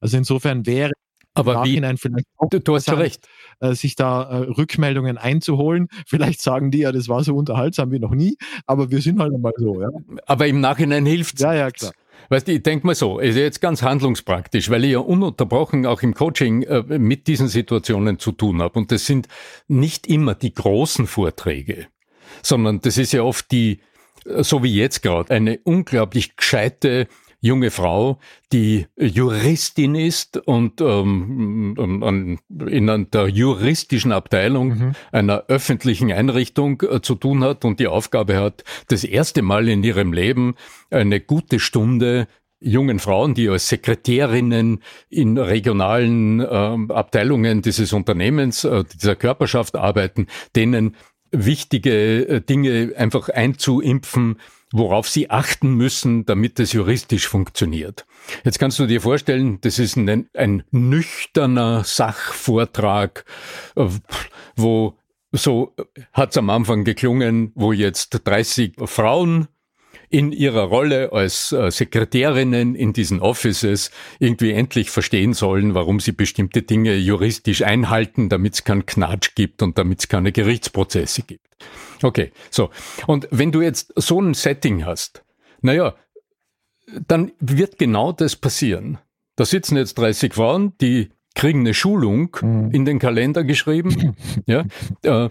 Also 0.00 0.16
insofern 0.16 0.64
wäre 0.66 0.92
aber 1.34 1.52
im 1.52 1.58
Nachhinein 1.58 1.96
wie? 1.96 2.00
vielleicht 2.00 2.26
auch 2.36 2.48
du, 2.48 2.60
du 2.60 2.74
hast 2.74 2.86
ja 2.86 2.94
recht. 2.94 3.28
Äh, 3.60 3.74
sich 3.74 3.94
da 3.96 4.22
äh, 4.22 4.36
Rückmeldungen 4.50 5.18
einzuholen. 5.18 5.88
Vielleicht 6.06 6.40
sagen 6.40 6.70
die 6.70 6.78
ja, 6.78 6.92
das 6.92 7.08
war 7.08 7.22
so 7.22 7.34
unterhaltsam 7.36 7.92
wie 7.92 7.98
noch 7.98 8.12
nie, 8.12 8.36
aber 8.66 8.90
wir 8.90 9.00
sind 9.00 9.20
halt 9.20 9.34
einmal 9.34 9.52
so. 9.56 9.80
Ja? 9.80 9.90
Aber 10.26 10.46
im 10.46 10.60
Nachhinein 10.60 11.06
hilft 11.06 11.40
Ja, 11.40 11.54
ja, 11.54 11.70
klar. 11.70 11.92
Weißt 12.28 12.46
du, 12.46 12.52
ich 12.52 12.62
denke 12.62 12.86
mal 12.86 12.94
so, 12.94 13.18
ist 13.18 13.36
jetzt 13.36 13.60
ganz 13.60 13.82
handlungspraktisch, 13.82 14.70
weil 14.70 14.84
ich 14.84 14.92
ja 14.92 14.98
ununterbrochen 14.98 15.86
auch 15.86 16.02
im 16.02 16.14
Coaching 16.14 16.62
äh, 16.62 16.98
mit 16.98 17.26
diesen 17.26 17.48
Situationen 17.48 18.18
zu 18.18 18.32
tun 18.32 18.60
habe. 18.60 18.78
Und 18.78 18.92
das 18.92 19.06
sind 19.06 19.28
nicht 19.66 20.06
immer 20.06 20.34
die 20.34 20.52
großen 20.52 21.06
Vorträge, 21.06 21.86
sondern 22.42 22.80
das 22.80 22.98
ist 22.98 23.12
ja 23.12 23.22
oft 23.22 23.50
die, 23.50 23.80
so 24.24 24.62
wie 24.62 24.74
jetzt 24.74 25.02
gerade, 25.02 25.32
eine 25.32 25.58
unglaublich 25.64 26.36
gescheite 26.36 27.08
junge 27.40 27.70
Frau, 27.70 28.18
die 28.52 28.86
Juristin 28.96 29.94
ist 29.94 30.38
und 30.38 30.80
ähm, 30.80 32.38
in 32.66 33.10
der 33.10 33.28
juristischen 33.28 34.12
Abteilung 34.12 34.68
mhm. 34.68 34.92
einer 35.12 35.44
öffentlichen 35.48 36.10
Einrichtung 36.12 36.82
äh, 36.82 37.00
zu 37.00 37.14
tun 37.14 37.44
hat 37.44 37.64
und 37.64 37.80
die 37.80 37.86
Aufgabe 37.86 38.36
hat, 38.36 38.64
das 38.88 39.04
erste 39.04 39.42
Mal 39.42 39.68
in 39.68 39.84
ihrem 39.84 40.12
Leben 40.12 40.56
eine 40.90 41.20
gute 41.20 41.60
Stunde 41.60 42.26
jungen 42.60 42.98
Frauen, 42.98 43.34
die 43.34 43.48
als 43.48 43.68
Sekretärinnen 43.68 44.82
in 45.08 45.38
regionalen 45.38 46.40
äh, 46.40 46.44
Abteilungen 46.92 47.62
dieses 47.62 47.92
Unternehmens, 47.92 48.64
äh, 48.64 48.82
dieser 48.92 49.14
Körperschaft 49.14 49.76
arbeiten, 49.76 50.26
denen 50.56 50.96
wichtige 51.30 52.28
äh, 52.28 52.40
Dinge 52.40 52.94
einfach 52.96 53.28
einzuimpfen, 53.28 54.38
worauf 54.72 55.08
sie 55.08 55.30
achten 55.30 55.74
müssen, 55.74 56.26
damit 56.26 56.60
es 56.60 56.72
juristisch 56.72 57.26
funktioniert. 57.28 58.06
Jetzt 58.44 58.58
kannst 58.58 58.78
du 58.78 58.86
dir 58.86 59.00
vorstellen, 59.00 59.60
das 59.60 59.78
ist 59.78 59.96
ein, 59.96 60.28
ein 60.34 60.62
nüchterner 60.70 61.84
Sachvortrag, 61.84 63.24
äh, 63.76 63.88
wo 64.56 64.98
so 65.32 65.74
hat 66.12 66.30
es 66.30 66.38
am 66.38 66.50
Anfang 66.50 66.84
geklungen, 66.84 67.52
wo 67.54 67.72
jetzt 67.72 68.20
30 68.24 68.76
Frauen 68.84 69.48
in 70.10 70.32
ihrer 70.32 70.62
Rolle 70.62 71.12
als 71.12 71.52
äh, 71.52 71.70
Sekretärinnen 71.70 72.74
in 72.74 72.92
diesen 72.92 73.20
Offices 73.20 73.90
irgendwie 74.18 74.52
endlich 74.52 74.90
verstehen 74.90 75.34
sollen, 75.34 75.74
warum 75.74 76.00
sie 76.00 76.12
bestimmte 76.12 76.62
Dinge 76.62 76.94
juristisch 76.96 77.62
einhalten, 77.62 78.30
damit 78.30 78.54
es 78.54 78.64
keinen 78.64 78.86
Knatsch 78.86 79.34
gibt 79.34 79.62
und 79.62 79.76
damit 79.76 80.00
es 80.00 80.08
keine 80.08 80.32
Gerichtsprozesse 80.32 81.22
gibt. 81.22 81.47
Okay, 82.02 82.32
so. 82.50 82.70
Und 83.06 83.28
wenn 83.30 83.52
du 83.52 83.60
jetzt 83.60 83.92
so 83.96 84.20
ein 84.20 84.34
Setting 84.34 84.84
hast, 84.84 85.24
naja, 85.60 85.94
dann 87.06 87.32
wird 87.40 87.78
genau 87.78 88.12
das 88.12 88.36
passieren. 88.36 88.98
Da 89.36 89.44
sitzen 89.44 89.76
jetzt 89.76 89.94
30 89.98 90.34
Frauen, 90.34 90.72
die 90.80 91.10
kriegen 91.34 91.60
eine 91.60 91.74
Schulung 91.74 92.36
mhm. 92.40 92.70
in 92.72 92.84
den 92.84 92.98
Kalender 92.98 93.44
geschrieben. 93.44 94.16
ja, 94.46 94.64
äh, 95.02 95.28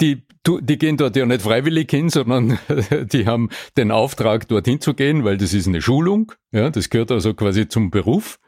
die, 0.00 0.22
die 0.46 0.78
gehen 0.78 0.96
dort 0.96 1.16
ja 1.16 1.26
nicht 1.26 1.42
freiwillig 1.42 1.90
hin, 1.90 2.08
sondern 2.08 2.58
die 3.12 3.26
haben 3.26 3.48
den 3.76 3.90
Auftrag, 3.90 4.46
dorthin 4.48 4.80
zu 4.80 4.94
gehen, 4.94 5.24
weil 5.24 5.36
das 5.36 5.52
ist 5.52 5.66
eine 5.66 5.82
Schulung. 5.82 6.32
Ja, 6.52 6.70
das 6.70 6.90
gehört 6.90 7.10
also 7.10 7.34
quasi 7.34 7.66
zum 7.68 7.90
Beruf. 7.90 8.38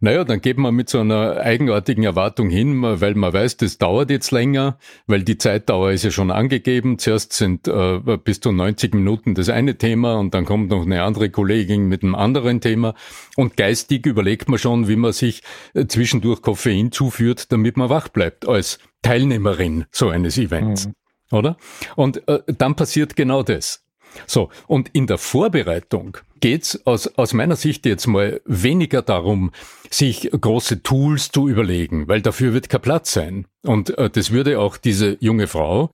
Naja, 0.00 0.24
dann 0.24 0.40
geht 0.40 0.58
man 0.58 0.74
mit 0.74 0.88
so 0.88 1.00
einer 1.00 1.38
eigenartigen 1.38 2.04
Erwartung 2.04 2.50
hin, 2.50 2.82
weil 2.82 3.14
man 3.14 3.32
weiß, 3.32 3.56
das 3.56 3.78
dauert 3.78 4.10
jetzt 4.10 4.30
länger, 4.30 4.78
weil 5.06 5.22
die 5.22 5.38
Zeitdauer 5.38 5.92
ist 5.92 6.04
ja 6.04 6.10
schon 6.10 6.30
angegeben. 6.30 6.98
Zuerst 6.98 7.32
sind 7.32 7.66
äh, 7.68 8.00
bis 8.22 8.40
zu 8.40 8.52
90 8.52 8.94
Minuten 8.94 9.34
das 9.34 9.48
eine 9.48 9.76
Thema 9.76 10.18
und 10.18 10.34
dann 10.34 10.44
kommt 10.44 10.70
noch 10.70 10.82
eine 10.82 11.02
andere 11.02 11.30
Kollegin 11.30 11.88
mit 11.88 12.02
einem 12.02 12.14
anderen 12.14 12.60
Thema. 12.60 12.94
Und 13.36 13.56
geistig 13.56 14.06
überlegt 14.06 14.48
man 14.48 14.58
schon, 14.58 14.88
wie 14.88 14.96
man 14.96 15.12
sich 15.12 15.42
äh, 15.74 15.86
zwischendurch 15.86 16.42
Koffein 16.42 16.92
zuführt, 16.92 17.50
damit 17.52 17.76
man 17.76 17.88
wach 17.88 18.08
bleibt 18.08 18.46
als 18.46 18.78
Teilnehmerin 19.02 19.86
so 19.90 20.08
eines 20.08 20.38
Events. 20.38 20.86
Mhm. 20.86 20.94
Oder? 21.30 21.56
Und 21.96 22.26
äh, 22.28 22.40
dann 22.46 22.74
passiert 22.74 23.16
genau 23.16 23.42
das. 23.42 23.84
So, 24.26 24.50
und 24.66 24.90
in 24.92 25.06
der 25.06 25.18
Vorbereitung 25.18 26.18
geht's 26.40 26.86
aus, 26.86 27.06
aus 27.18 27.32
meiner 27.32 27.56
Sicht 27.56 27.86
jetzt 27.86 28.06
mal 28.06 28.40
weniger 28.44 29.02
darum, 29.02 29.50
sich 29.90 30.30
große 30.30 30.82
Tools 30.82 31.30
zu 31.30 31.48
überlegen, 31.48 32.08
weil 32.08 32.22
dafür 32.22 32.52
wird 32.52 32.68
kein 32.68 32.82
Platz 32.82 33.12
sein. 33.12 33.46
Und 33.64 33.96
äh, 33.98 34.10
das 34.10 34.30
würde 34.30 34.60
auch 34.60 34.76
diese 34.76 35.16
junge 35.20 35.46
Frau, 35.46 35.90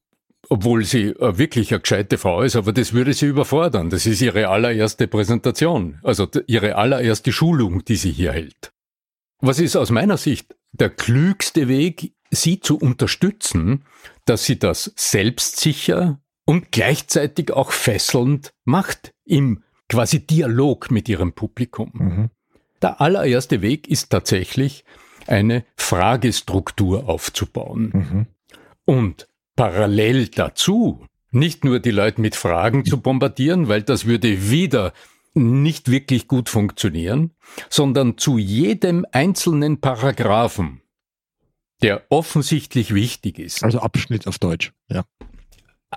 obwohl 0.48 0.84
sie 0.84 1.08
äh, 1.08 1.38
wirklich 1.38 1.72
eine 1.72 1.80
gescheite 1.80 2.18
Frau 2.18 2.42
ist, 2.42 2.56
aber 2.56 2.72
das 2.72 2.92
würde 2.92 3.12
sie 3.12 3.26
überfordern. 3.26 3.90
Das 3.90 4.06
ist 4.06 4.20
ihre 4.20 4.48
allererste 4.48 5.08
Präsentation, 5.08 5.98
also 6.02 6.28
ihre 6.46 6.76
allererste 6.76 7.32
Schulung, 7.32 7.84
die 7.84 7.96
sie 7.96 8.12
hier 8.12 8.32
hält. 8.32 8.72
Was 9.40 9.58
ist 9.58 9.76
aus 9.76 9.90
meiner 9.90 10.16
Sicht 10.16 10.54
der 10.72 10.90
klügste 10.90 11.68
Weg, 11.68 12.12
sie 12.30 12.60
zu 12.60 12.78
unterstützen, 12.78 13.84
dass 14.24 14.44
sie 14.44 14.58
das 14.58 14.92
selbstsicher 14.96 16.18
und 16.44 16.72
gleichzeitig 16.72 17.52
auch 17.52 17.72
fesselnd 17.72 18.52
macht 18.64 19.14
im 19.24 19.62
quasi 19.88 20.26
Dialog 20.26 20.90
mit 20.90 21.08
ihrem 21.08 21.32
Publikum. 21.32 21.90
Mhm. 21.94 22.30
Der 22.82 23.00
allererste 23.00 23.62
Weg 23.62 23.88
ist 23.88 24.10
tatsächlich, 24.10 24.84
eine 25.26 25.64
Fragestruktur 25.76 27.08
aufzubauen. 27.08 27.90
Mhm. 27.92 28.26
Und 28.84 29.28
parallel 29.56 30.28
dazu 30.28 31.06
nicht 31.30 31.64
nur 31.64 31.80
die 31.80 31.90
Leute 31.90 32.20
mit 32.20 32.36
Fragen 32.36 32.84
zu 32.84 33.00
bombardieren, 33.00 33.68
weil 33.68 33.82
das 33.82 34.06
würde 34.06 34.50
wieder 34.50 34.92
nicht 35.34 35.90
wirklich 35.90 36.28
gut 36.28 36.48
funktionieren, 36.48 37.32
sondern 37.68 38.18
zu 38.18 38.38
jedem 38.38 39.04
einzelnen 39.10 39.80
Paragraphen, 39.80 40.82
der 41.82 42.04
offensichtlich 42.08 42.94
wichtig 42.94 43.40
ist. 43.40 43.64
Also 43.64 43.80
Abschnitt 43.80 44.28
auf 44.28 44.38
Deutsch, 44.38 44.72
ja. 44.88 45.04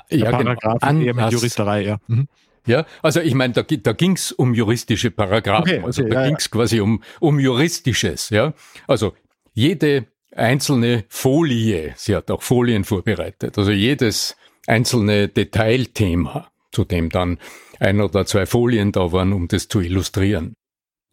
Ja, 0.09 0.37
genau. 0.37 0.55
eher 0.81 1.13
mit 1.13 1.31
Juristerei, 1.31 1.83
ja. 1.83 1.97
Mhm. 2.07 2.27
Ja, 2.65 2.85
also 3.01 3.21
ich 3.21 3.33
meine, 3.33 3.53
da, 3.53 3.63
da 3.63 3.93
ging 3.93 4.13
es 4.13 4.33
um 4.33 4.53
juristische 4.53 5.09
Paragraphen. 5.09 5.61
Okay, 5.61 5.77
okay, 5.77 5.85
also 5.85 6.03
da 6.03 6.21
ja, 6.21 6.27
ging 6.27 6.35
es 6.35 6.45
ja. 6.45 6.51
quasi 6.51 6.81
um, 6.81 7.01
um 7.21 7.39
juristisches, 7.39 8.29
ja. 8.29 8.53
Also 8.87 9.13
jede 9.53 10.07
einzelne 10.35 11.05
Folie, 11.07 11.93
sie 11.95 12.15
hat 12.15 12.29
auch 12.29 12.41
Folien 12.41 12.83
vorbereitet, 12.83 13.57
also 13.57 13.71
jedes 13.71 14.35
einzelne 14.67 15.29
Detailthema, 15.29 16.49
zu 16.71 16.83
dem 16.83 17.09
dann 17.09 17.39
ein 17.79 18.01
oder 18.01 18.25
zwei 18.25 18.45
Folien 18.45 18.91
da 18.91 19.11
waren, 19.13 19.33
um 19.33 19.47
das 19.47 19.69
zu 19.69 19.79
illustrieren. 19.79 20.53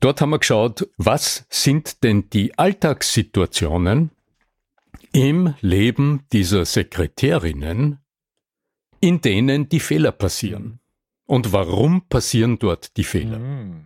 Dort 0.00 0.20
haben 0.20 0.30
wir 0.30 0.40
geschaut, 0.40 0.88
was 0.98 1.46
sind 1.48 2.02
denn 2.02 2.28
die 2.30 2.58
Alltagssituationen 2.58 4.10
im 5.12 5.54
Leben 5.60 6.24
dieser 6.32 6.64
Sekretärinnen, 6.64 8.00
in 9.04 9.20
denen 9.20 9.68
die 9.68 9.80
Fehler 9.80 10.12
passieren. 10.12 10.80
Und 11.26 11.52
warum 11.52 12.08
passieren 12.08 12.58
dort 12.58 12.96
die 12.96 13.04
Fehler? 13.04 13.38
Mhm. 13.38 13.84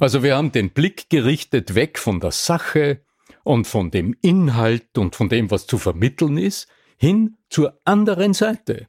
Also 0.00 0.24
wir 0.24 0.34
haben 0.34 0.50
den 0.50 0.70
Blick 0.70 1.08
gerichtet 1.08 1.76
weg 1.76 2.00
von 2.00 2.18
der 2.18 2.32
Sache 2.32 3.02
und 3.44 3.68
von 3.68 3.92
dem 3.92 4.16
Inhalt 4.20 4.98
und 4.98 5.14
von 5.14 5.28
dem, 5.28 5.52
was 5.52 5.68
zu 5.68 5.78
vermitteln 5.78 6.36
ist, 6.36 6.66
hin 6.96 7.36
zur 7.48 7.78
anderen 7.84 8.34
Seite 8.34 8.88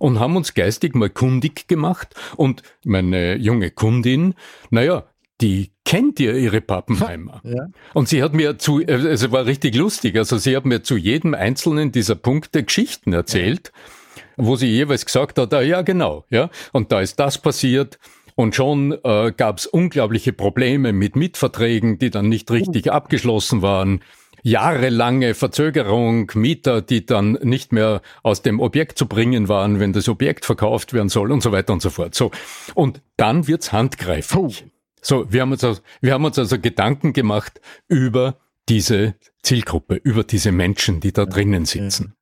und 0.00 0.18
haben 0.18 0.36
uns 0.36 0.54
geistig 0.54 0.96
mal 0.96 1.10
kundig 1.10 1.68
gemacht 1.68 2.16
und 2.36 2.62
meine 2.84 3.36
junge 3.36 3.70
Kundin, 3.70 4.34
naja, 4.70 5.06
die 5.40 5.70
kennt 5.84 6.18
ja 6.18 6.32
ihre 6.32 6.60
Pappenheimer. 6.60 7.42
Ja. 7.48 7.68
Und 7.94 8.08
sie 8.08 8.24
hat 8.24 8.34
mir 8.34 8.58
zu, 8.58 8.82
also 8.84 9.08
es 9.08 9.30
war 9.30 9.46
richtig 9.46 9.76
lustig, 9.76 10.16
also 10.16 10.36
sie 10.36 10.56
hat 10.56 10.66
mir 10.66 10.82
zu 10.82 10.96
jedem 10.96 11.34
einzelnen 11.34 11.92
dieser 11.92 12.16
Punkte 12.16 12.64
Geschichten 12.64 13.12
erzählt, 13.12 13.72
ja. 13.72 13.97
Wo 14.38 14.56
sie 14.56 14.68
jeweils 14.68 15.04
gesagt 15.04 15.38
hat, 15.38 15.52
ah, 15.52 15.60
ja 15.60 15.82
genau, 15.82 16.24
ja, 16.30 16.50
und 16.72 16.92
da 16.92 17.00
ist 17.00 17.18
das 17.20 17.38
passiert. 17.38 17.98
Und 18.34 18.54
schon 18.54 18.92
äh, 19.02 19.32
gab 19.36 19.58
es 19.58 19.66
unglaubliche 19.66 20.32
Probleme 20.32 20.92
mit 20.92 21.16
Mietverträgen, 21.16 21.98
die 21.98 22.10
dann 22.10 22.28
nicht 22.28 22.48
richtig 22.52 22.86
uh. 22.86 22.90
abgeschlossen 22.90 23.62
waren 23.62 24.00
jahrelange 24.42 25.34
Verzögerung, 25.34 26.30
Mieter, 26.34 26.82
die 26.82 27.06
dann 27.06 27.32
nicht 27.42 27.72
mehr 27.72 28.00
aus 28.22 28.42
dem 28.42 28.60
Objekt 28.60 28.98
zu 28.98 29.06
bringen 29.06 29.48
waren, 29.48 29.80
wenn 29.80 29.92
das 29.92 30.08
Objekt 30.08 30.44
verkauft 30.44 30.92
werden 30.92 31.08
soll 31.08 31.32
und 31.32 31.42
so 31.42 31.52
weiter 31.52 31.72
und 31.72 31.82
so 31.82 31.90
fort. 31.90 32.14
So. 32.14 32.30
Und 32.74 33.02
dann 33.16 33.46
wird's 33.46 33.72
handgreiflich. 33.72 34.66
So, 35.00 35.30
wir 35.30 35.42
haben 35.42 35.52
uns, 35.52 35.64
also, 35.64 35.80
wir 36.00 36.12
haben 36.12 36.24
uns 36.24 36.38
also 36.38 36.58
Gedanken 36.58 37.12
gemacht 37.12 37.60
über 37.88 38.38
diese 38.68 39.14
Zielgruppe, 39.42 39.94
über 39.96 40.24
diese 40.24 40.52
Menschen, 40.52 41.00
die 41.00 41.12
da 41.12 41.24
drinnen 41.24 41.64
sitzen. 41.64 42.14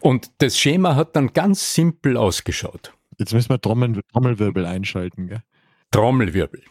Und 0.00 0.30
das 0.38 0.58
Schema 0.58 0.96
hat 0.96 1.16
dann 1.16 1.32
ganz 1.32 1.74
simpel 1.74 2.16
ausgeschaut. 2.16 2.92
Jetzt 3.18 3.34
müssen 3.34 3.50
wir 3.50 3.60
Trommel, 3.60 4.02
Trommelwirbel 4.12 4.66
einschalten, 4.66 5.28
gell? 5.28 5.42
Trommelwirbel. 5.90 6.62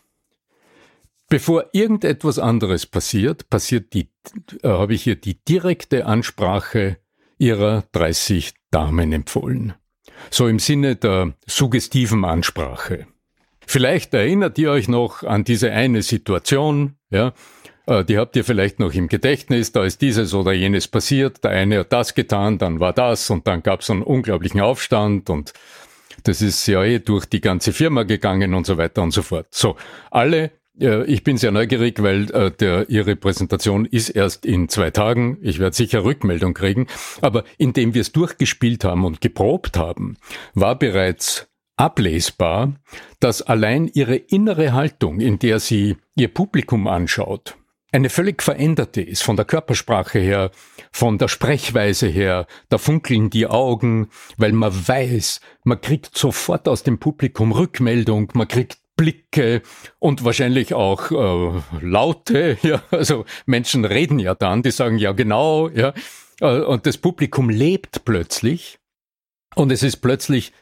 Bevor 1.30 1.70
irgendetwas 1.72 2.40
anderes 2.40 2.86
passiert, 2.86 3.50
passiert 3.50 3.94
die, 3.94 4.10
äh, 4.64 4.68
habe 4.68 4.94
ich 4.94 5.04
hier 5.04 5.16
die 5.16 5.44
direkte 5.46 6.06
Ansprache 6.06 6.98
ihrer 7.38 7.86
30 7.94 8.54
Damen 8.70 9.14
empfohlen. 9.14 9.74
So 10.30 10.48
im 10.48 10.60
Sinne 10.60 10.98
der 10.98 11.34
suggestiven 11.48 12.26
Ansprache. 12.26 13.08
Vielleicht 13.66 14.14
erinnert 14.14 14.58
ihr 14.58 14.72
euch 14.72 14.90
noch 14.90 15.24
an 15.24 15.46
diese 15.46 15.72
eine 15.72 16.02
Situation, 16.02 16.98
ja, 17.10 17.34
die 17.88 18.18
habt 18.18 18.36
ihr 18.36 18.44
vielleicht 18.44 18.80
noch 18.80 18.94
im 18.94 19.08
Gedächtnis, 19.08 19.72
da 19.72 19.84
ist 19.84 20.02
dieses 20.02 20.34
oder 20.34 20.54
jenes 20.54 20.88
passiert, 20.88 21.44
der 21.44 21.52
eine 21.52 21.80
hat 21.80 21.94
das 21.94 22.14
getan, 22.14 22.58
dann 22.58 22.80
war 22.80 22.94
das 22.94 23.30
und 23.30 23.48
dann 23.48 23.64
gab 23.64 23.82
es 23.82 23.90
einen 23.90 24.04
unglaublichen 24.04 24.62
Aufstand 24.62 25.30
und 25.30 25.54
das 26.24 26.42
ist 26.42 26.68
ja 26.68 26.84
eh 26.84 27.00
durch 27.00 27.26
die 27.26 27.42
ganze 27.42 27.74
Firma 27.74 28.04
gegangen 28.04 28.54
und 28.54 28.66
so 28.66 28.78
weiter 28.78 29.02
und 29.02 29.12
so 29.12 29.24
fort. 29.24 29.48
So, 29.50 29.76
alle 30.12 30.52
ich 31.06 31.24
bin 31.24 31.38
sehr 31.38 31.52
neugierig, 31.52 32.02
weil 32.02 32.32
äh, 32.32 32.50
der, 32.50 32.90
Ihre 32.90 33.16
Präsentation 33.16 33.86
ist 33.86 34.10
erst 34.10 34.46
in 34.46 34.70
zwei 34.70 34.90
Tagen. 34.90 35.38
Ich 35.42 35.60
werde 35.60 35.76
sicher 35.76 36.04
Rückmeldung 36.04 36.54
kriegen. 36.54 36.88
Aber 37.22 37.44
indem 37.58 37.94
wir 37.94 38.02
es 38.02 38.14
durchgespielt 38.14 38.84
haben 38.84 39.06
und 39.06 39.22
geprobt 39.22 39.78
haben, 39.78 40.18
war 40.56 40.80
bereits 40.80 41.48
ablesbar, 41.76 42.74
dass 43.20 43.42
allein 43.42 43.88
Ihre 43.94 44.16
innere 44.16 44.74
Haltung, 44.74 45.20
in 45.20 45.40
der 45.40 45.60
Sie 45.60 45.98
Ihr 46.16 46.30
Publikum 46.30 46.88
anschaut, 46.88 47.58
eine 47.92 48.10
völlig 48.10 48.42
veränderte 48.42 49.02
ist, 49.02 49.24
von 49.24 49.36
der 49.36 49.46
Körpersprache 49.46 50.20
her, 50.20 50.52
von 50.92 51.18
der 51.18 51.28
Sprechweise 51.28 52.08
her, 52.08 52.48
da 52.70 52.78
funkeln 52.78 53.30
die 53.30 53.48
Augen, 53.48 54.10
weil 54.38 54.54
man 54.54 54.72
weiß, 54.88 55.42
man 55.64 55.82
kriegt 55.82 56.18
sofort 56.18 56.68
aus 56.68 56.84
dem 56.84 57.00
Publikum 57.00 57.52
Rückmeldung, 57.52 58.32
man 58.34 58.48
kriegt 58.48 58.78
Blicke 58.96 59.62
und 60.00 60.24
wahrscheinlich 60.24 60.74
auch 60.74 61.12
äh, 61.12 61.62
Laute. 61.82 62.58
Ja, 62.64 62.84
also 62.92 63.26
Menschen 63.46 63.84
reden 63.84 64.20
ja 64.20 64.36
dann, 64.36 64.64
die 64.64 64.72
sagen 64.72 64.98
ja 64.98 65.12
genau, 65.12 65.70
ja, 65.70 65.94
äh, 66.40 66.62
und 66.62 66.86
das 66.86 66.98
Publikum 66.98 67.50
lebt 67.50 68.06
plötzlich 68.06 68.80
und 69.56 69.72
es 69.72 69.84
ist 69.84 69.98
plötzlich 69.98 70.54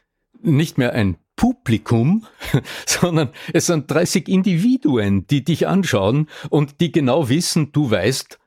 nicht 0.42 0.78
mehr 0.78 0.94
ein 0.94 1.18
Publikum, 1.40 2.26
sondern 2.86 3.30
es 3.54 3.68
sind 3.68 3.90
30 3.90 4.28
Individuen, 4.28 5.26
die 5.28 5.44
dich 5.44 5.68
anschauen 5.68 6.28
und 6.50 6.82
die 6.82 6.92
genau 6.92 7.30
wissen, 7.30 7.72
du 7.72 7.90
weißt, 7.90 8.38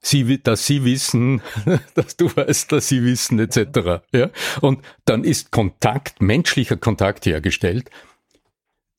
sie, 0.00 0.42
dass 0.42 0.66
sie 0.66 0.84
wissen, 0.84 1.40
dass 1.94 2.16
du 2.16 2.34
weißt, 2.34 2.70
dass 2.72 2.88
sie 2.88 3.02
wissen, 3.02 3.38
etc. 3.38 4.04
Ja? 4.12 4.30
Und 4.60 4.84
dann 5.04 5.24
ist 5.24 5.50
Kontakt, 5.50 6.20
menschlicher 6.20 6.76
Kontakt 6.76 7.26
hergestellt 7.26 7.90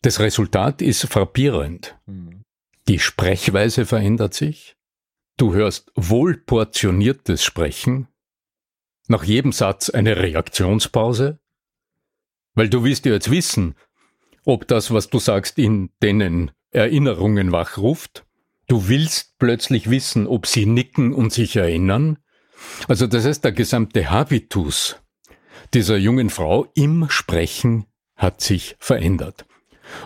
das 0.02 0.20
Resultat 0.20 0.82
ist 0.82 1.06
frappierend. 1.08 1.98
Mhm. 2.06 2.44
Die 2.88 3.00
Sprechweise 3.00 3.86
verändert 3.86 4.34
sich. 4.34 4.76
Du 5.38 5.54
hörst 5.54 5.92
wohlportioniertes 5.96 7.44
Sprechen. 7.44 8.08
Nach 9.08 9.24
jedem 9.24 9.52
Satz 9.52 9.90
eine 9.90 10.18
Reaktionspause. 10.18 11.40
Weil 12.60 12.68
du 12.68 12.84
willst 12.84 13.06
ja 13.06 13.14
jetzt 13.14 13.32
wissen, 13.32 13.74
ob 14.44 14.68
das, 14.68 14.92
was 14.92 15.10
du 15.10 15.18
sagst, 15.20 15.58
in 15.58 15.92
denen 16.04 16.52
Erinnerungen 16.72 17.54
wachruft. 17.54 18.26
Du 18.68 18.90
willst 18.90 19.38
plötzlich 19.40 19.90
wissen, 19.90 20.28
ob 20.28 20.46
sie 20.46 20.66
nicken 20.66 21.14
und 21.14 21.32
sich 21.32 21.56
erinnern. 21.56 22.18
Also 22.90 23.08
das 23.08 23.24
heißt, 23.24 23.46
der 23.46 23.54
gesamte 23.54 24.10
Habitus 24.10 24.98
dieser 25.74 25.96
jungen 25.96 26.30
Frau 26.30 26.68
im 26.76 27.10
Sprechen 27.10 27.86
hat 28.18 28.42
sich 28.42 28.76
verändert. 28.78 29.46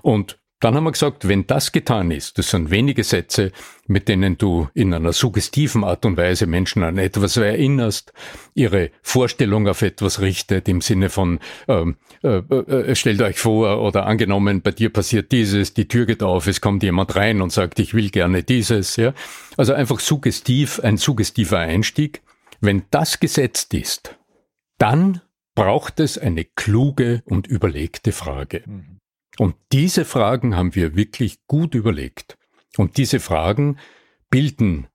Und 0.04 0.40
dann 0.64 0.76
haben 0.76 0.86
wir 0.86 0.94
gesagt, 0.94 1.28
wenn 1.28 1.46
das 1.46 1.74
getan 1.74 2.10
ist, 2.10 2.38
das 2.38 2.52
sind 2.52 2.72
wenige 2.72 3.04
Sätze, 3.04 3.52
mit 3.86 4.08
denen 4.08 4.38
du 4.38 4.70
in 4.74 4.94
einer 4.94 5.12
suggestiven 5.12 5.84
Art 5.84 6.06
und 6.06 6.16
Weise 6.16 6.48
Menschen 6.48 6.84
an 6.84 6.98
etwas 6.98 7.36
erinnerst, 7.36 8.14
ihre 8.54 8.92
Vorstellung 9.02 9.68
auf 9.68 9.82
etwas 9.82 10.22
richtet, 10.22 10.70
im 10.70 10.80
Sinne 10.80 11.10
von, 11.10 11.40
ähm, 11.68 11.98
äh, 12.24 12.38
äh, 12.38 12.96
stellt 12.96 13.22
euch 13.22 13.40
vor 13.40 13.82
oder 13.82 14.06
angenommen, 14.06 14.62
bei 14.62 14.72
dir 14.72 14.90
passiert 14.90 15.34
dieses, 15.34 15.74
die 15.74 15.90
Tür 15.90 16.06
geht 16.06 16.24
auf, 16.24 16.48
es 16.48 16.62
kommt 16.62 16.82
jemand 16.82 17.14
rein 17.18 17.42
und 17.42 17.52
sagt, 17.52 17.80
ich 17.80 17.94
will 17.94 18.10
gerne 18.10 18.42
dieses, 18.44 18.96
ja. 18.96 19.14
Also 19.58 19.74
einfach 19.74 20.00
suggestiv, 20.00 20.80
ein 20.80 20.96
suggestiver 20.96 21.60
Einstieg. 21.60 22.22
Wenn 22.62 22.84
das 22.90 23.20
gesetzt 23.20 23.74
ist, 23.74 24.18
dann 24.78 25.20
braucht 25.56 26.00
es 26.00 26.18
eine 26.18 26.46
kluge 26.46 27.22
und 27.26 27.48
überlegte 27.48 28.14
Frage. 28.14 28.64
Mhm. 28.66 29.03
Und 29.40 29.56
diese 29.72 30.06
Fragen 30.06 30.56
haben 30.56 30.76
wir 30.76 30.96
wirklich 30.96 31.46
gut 31.48 31.76
überlegt. 31.76 32.38
Und 32.78 32.98
diese 32.98 33.20
Fragen 33.20 33.78
bilden 34.30 34.88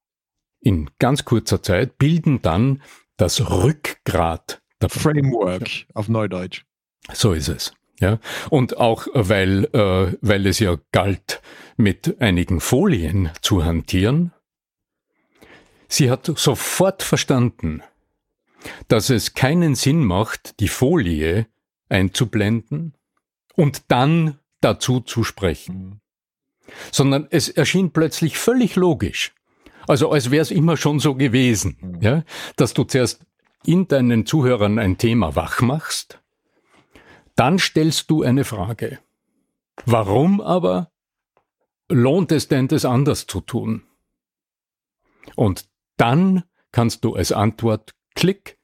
in 0.61 0.90
ganz 0.98 1.24
kurzer 1.24 1.62
Zeit, 1.62 1.98
bilden 1.98 2.42
dann 2.42 2.83
das 3.16 3.51
Rückgrat 3.51 4.61
der 4.81 4.88
Framework 4.88 5.87
auf 5.94 6.09
Neudeutsch. 6.09 6.64
So 7.12 7.33
ist 7.33 7.48
es. 7.48 7.72
Ja, 8.01 8.20
und 8.48 8.77
auch 8.77 9.09
weil, 9.12 9.64
äh, 9.72 10.16
weil 10.20 10.46
es 10.46 10.61
ja 10.61 10.79
galt, 10.92 11.42
mit 11.77 12.20
einigen 12.20 12.61
Folien 12.61 13.31
zu 13.40 13.64
hantieren, 13.64 14.33
Sie 15.88 16.11
hat 16.11 16.31
sofort 16.37 17.03
verstanden, 17.03 17.83
dass 18.88 19.09
es 19.09 19.35
keinen 19.35 19.74
Sinn 19.74 20.05
macht, 20.05 20.61
die 20.61 20.68
Folie 20.68 21.46
einzublenden 21.88 22.92
und 23.58 23.90
dann 23.90 24.38
dazu 24.60 25.00
zu 25.00 25.24
sprechen, 25.24 26.00
sondern 26.92 27.26
es 27.30 27.48
erschien 27.48 27.92
plötzlich 27.92 28.38
völlig 28.38 28.76
logisch, 28.76 29.34
also 29.88 30.12
als 30.12 30.30
wäre 30.30 30.42
es 30.42 30.52
immer 30.52 30.76
schon 30.76 31.00
so 31.00 31.16
gewesen, 31.16 31.76
mhm. 31.80 32.00
ja, 32.00 32.24
dass 32.54 32.72
du 32.72 32.84
zuerst 32.84 33.26
in 33.64 33.88
deinen 33.88 34.26
Zuhörern 34.26 34.78
ein 34.78 34.96
Thema 34.96 35.34
wach 35.34 35.60
machst, 35.60 36.22
dann 37.34 37.58
stellst 37.58 38.08
du 38.10 38.22
eine 38.22 38.44
Frage. 38.44 39.00
Warum 39.84 40.40
aber 40.40 40.92
lohnt 41.88 42.30
es 42.30 42.46
denn, 42.46 42.68
das 42.68 42.84
anders 42.84 43.26
zu 43.26 43.40
tun? 43.40 43.82
Und 45.34 45.68
dann 45.96 46.44
kannst 46.70 47.04
du 47.04 47.14
als 47.16 47.32
Antwort 47.32 47.92
Klick 48.14 48.56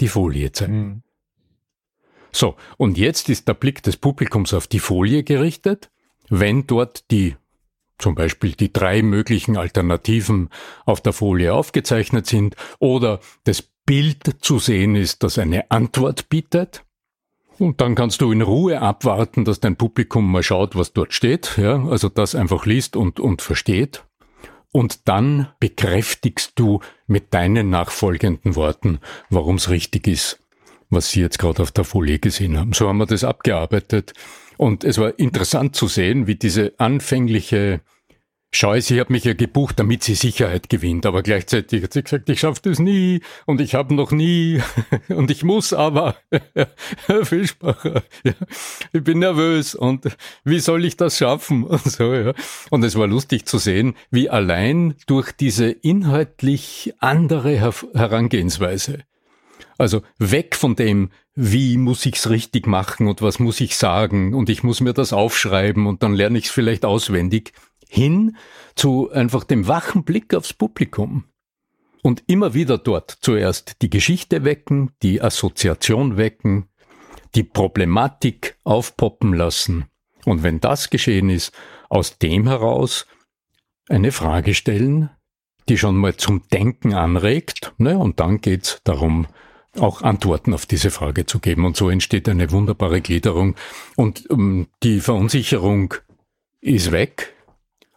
die 0.00 0.08
Folie 0.08 0.52
zeigen. 0.52 1.02
So, 2.32 2.56
und 2.76 2.98
jetzt 2.98 3.28
ist 3.28 3.48
der 3.48 3.54
Blick 3.54 3.82
des 3.82 3.96
Publikums 3.96 4.54
auf 4.54 4.66
die 4.66 4.78
Folie 4.78 5.22
gerichtet. 5.22 5.90
Wenn 6.28 6.66
dort 6.66 7.10
die 7.10 7.36
zum 7.98 8.14
Beispiel 8.14 8.52
die 8.52 8.72
drei 8.72 9.02
möglichen 9.02 9.56
Alternativen 9.56 10.48
auf 10.86 11.00
der 11.00 11.12
Folie 11.12 11.52
aufgezeichnet 11.52 12.26
sind 12.26 12.56
oder 12.78 13.20
das 13.44 13.62
Bild 13.84 14.36
zu 14.40 14.58
sehen 14.58 14.96
ist, 14.96 15.22
das 15.22 15.38
eine 15.38 15.70
Antwort 15.70 16.28
bietet. 16.28 16.84
Und 17.58 17.80
dann 17.82 17.94
kannst 17.94 18.22
du 18.22 18.32
in 18.32 18.40
Ruhe 18.40 18.80
abwarten, 18.80 19.44
dass 19.44 19.60
dein 19.60 19.76
Publikum 19.76 20.30
mal 20.30 20.42
schaut, 20.42 20.76
was 20.76 20.94
dort 20.94 21.12
steht, 21.12 21.58
ja, 21.58 21.84
also 21.84 22.08
das 22.08 22.34
einfach 22.34 22.64
liest 22.64 22.96
und, 22.96 23.20
und 23.20 23.42
versteht. 23.42 24.04
Und 24.72 25.08
dann 25.08 25.48
bekräftigst 25.58 26.52
du 26.54 26.80
mit 27.06 27.34
deinen 27.34 27.68
nachfolgenden 27.68 28.54
Worten, 28.54 29.00
warum 29.28 29.56
es 29.56 29.68
richtig 29.68 30.06
ist, 30.06 30.40
was 30.90 31.10
Sie 31.10 31.20
jetzt 31.20 31.38
gerade 31.38 31.62
auf 31.62 31.70
der 31.70 31.84
Folie 31.84 32.18
gesehen 32.18 32.58
haben. 32.58 32.72
So 32.72 32.88
haben 32.88 32.98
wir 32.98 33.06
das 33.06 33.24
abgearbeitet. 33.24 34.12
Und 34.56 34.84
es 34.84 34.98
war 34.98 35.18
interessant 35.18 35.74
zu 35.74 35.88
sehen, 35.88 36.26
wie 36.26 36.34
diese 36.34 36.74
anfängliche 36.78 37.80
Scheu, 38.52 38.80
sie 38.80 39.00
hat 39.00 39.10
mich 39.10 39.22
ja 39.22 39.32
gebucht, 39.32 39.78
damit 39.78 40.02
sie 40.02 40.16
Sicherheit 40.16 40.68
gewinnt, 40.68 41.06
aber 41.06 41.22
gleichzeitig 41.22 41.84
hat 41.84 41.92
sie 41.92 42.02
gesagt, 42.02 42.28
ich 42.28 42.40
schaffe 42.40 42.60
das 42.64 42.80
nie 42.80 43.20
und 43.46 43.60
ich 43.60 43.76
habe 43.76 43.94
noch 43.94 44.10
nie 44.10 44.60
und 45.08 45.30
ich 45.30 45.44
muss 45.44 45.72
aber, 45.72 46.16
Herr 47.06 47.24
Fischbacher, 47.24 48.02
ja, 48.24 48.32
ich 48.92 49.04
bin 49.04 49.20
nervös 49.20 49.76
und 49.76 50.16
wie 50.42 50.58
soll 50.58 50.84
ich 50.84 50.96
das 50.96 51.16
schaffen 51.18 51.62
und 51.64 51.84
so, 51.84 52.12
ja. 52.12 52.32
Und 52.70 52.82
es 52.82 52.96
war 52.96 53.06
lustig 53.06 53.46
zu 53.46 53.58
sehen, 53.58 53.94
wie 54.10 54.28
allein 54.28 54.96
durch 55.06 55.30
diese 55.30 55.70
inhaltlich 55.70 56.92
andere 56.98 57.50
Her 57.50 57.72
Herangehensweise 57.94 59.04
also 59.80 60.02
weg 60.18 60.56
von 60.56 60.76
dem, 60.76 61.10
wie 61.34 61.78
muss 61.78 62.04
ich's 62.04 62.28
richtig 62.28 62.66
machen 62.66 63.08
und 63.08 63.22
was 63.22 63.38
muss 63.38 63.60
ich 63.60 63.76
sagen 63.76 64.34
und 64.34 64.50
ich 64.50 64.62
muss 64.62 64.80
mir 64.80 64.92
das 64.92 65.12
aufschreiben 65.14 65.86
und 65.86 66.02
dann 66.02 66.12
lerne 66.12 66.38
ich's 66.38 66.50
vielleicht 66.50 66.84
auswendig, 66.84 67.54
hin 67.88 68.36
zu 68.74 69.10
einfach 69.10 69.42
dem 69.42 69.66
wachen 69.66 70.04
Blick 70.04 70.34
aufs 70.34 70.52
Publikum. 70.52 71.24
Und 72.02 72.22
immer 72.26 72.54
wieder 72.54 72.78
dort 72.78 73.18
zuerst 73.20 73.82
die 73.82 73.90
Geschichte 73.90 74.44
wecken, 74.44 74.92
die 75.02 75.22
Assoziation 75.22 76.16
wecken, 76.18 76.68
die 77.34 77.44
Problematik 77.44 78.56
aufpoppen 78.64 79.32
lassen. 79.32 79.86
Und 80.26 80.42
wenn 80.42 80.60
das 80.60 80.90
geschehen 80.90 81.30
ist, 81.30 81.52
aus 81.88 82.18
dem 82.18 82.46
heraus 82.46 83.06
eine 83.88 84.12
Frage 84.12 84.54
stellen, 84.54 85.10
die 85.68 85.78
schon 85.78 85.96
mal 85.96 86.16
zum 86.16 86.42
Denken 86.48 86.92
anregt, 86.94 87.72
ne? 87.78 87.98
und 87.98 88.20
dann 88.20 88.40
geht's 88.40 88.80
darum, 88.84 89.26
auch 89.78 90.02
Antworten 90.02 90.54
auf 90.54 90.66
diese 90.66 90.90
Frage 90.90 91.26
zu 91.26 91.38
geben. 91.38 91.64
Und 91.64 91.76
so 91.76 91.90
entsteht 91.90 92.28
eine 92.28 92.50
wunderbare 92.50 93.00
Gliederung. 93.00 93.56
Und 93.96 94.28
um, 94.30 94.40
ähm, 94.40 94.66
die 94.82 95.00
Verunsicherung 95.00 95.94
ist 96.60 96.92
weg. 96.92 97.34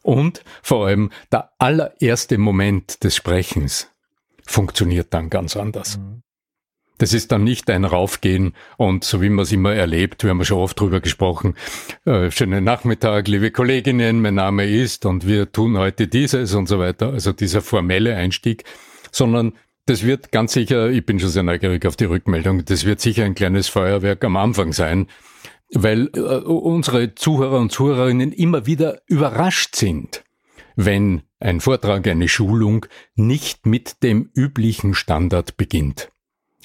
Und 0.02 0.44
vor 0.62 0.88
allem 0.88 1.12
der 1.32 1.52
allererste 1.58 2.38
Moment 2.38 3.04
des 3.04 3.16
Sprechens 3.16 3.90
funktioniert 4.46 5.14
dann 5.14 5.30
ganz 5.30 5.56
anders. 5.56 5.98
Mhm. 5.98 6.24
Das 7.00 7.14
ist 7.14 7.32
dann 7.32 7.44
nicht 7.44 7.70
ein 7.70 7.86
Raufgehen 7.86 8.54
und 8.78 9.04
so 9.04 9.22
wie 9.22 9.30
man 9.30 9.44
es 9.44 9.52
immer 9.52 9.74
erlebt, 9.74 10.24
wir 10.24 10.30
haben 10.30 10.46
schon 10.46 10.60
oft 10.60 10.80
drüber 10.80 11.02
gesprochen, 11.02 11.56
äh, 12.06 12.30
schönen 12.30 12.64
Nachmittag, 12.64 13.28
liebe 13.28 13.50
Kolleginnen, 13.50 14.22
mein 14.22 14.36
Name 14.36 14.70
ist 14.70 15.06
und 15.06 15.28
wir 15.28 15.52
tun 15.52 15.78
heute 15.78 16.08
dieses 16.08 16.54
und 16.54 16.68
so 16.68 16.78
weiter, 16.78 17.10
also 17.10 17.34
dieser 17.34 17.62
formelle 17.62 18.16
Einstieg, 18.16 18.64
sondern 19.12 19.54
das 19.86 20.04
wird 20.04 20.32
ganz 20.32 20.54
sicher, 20.54 20.90
ich 20.90 21.06
bin 21.06 21.20
schon 21.20 21.30
sehr 21.30 21.44
neugierig 21.44 21.86
auf 21.86 21.96
die 21.96 22.06
Rückmeldung, 22.06 22.64
das 22.66 22.86
wird 22.86 23.02
sicher 23.02 23.26
ein 23.26 23.36
kleines 23.36 23.68
Feuerwerk 23.68 24.24
am 24.24 24.38
Anfang 24.38 24.74
sein, 24.74 25.08
weil 25.74 26.10
äh, 26.16 26.20
unsere 26.20 27.16
Zuhörer 27.16 27.60
und 27.60 27.72
Zuhörerinnen 27.72 28.32
immer 28.32 28.66
wieder 28.66 29.02
überrascht 29.08 29.76
sind, 29.76 30.24
wenn 30.76 31.24
ein 31.40 31.60
Vortrag, 31.60 32.08
eine 32.08 32.28
Schulung 32.28 32.86
nicht 33.16 33.66
mit 33.66 34.02
dem 34.04 34.30
üblichen 34.34 34.94
Standard 34.94 35.58
beginnt. 35.58 36.10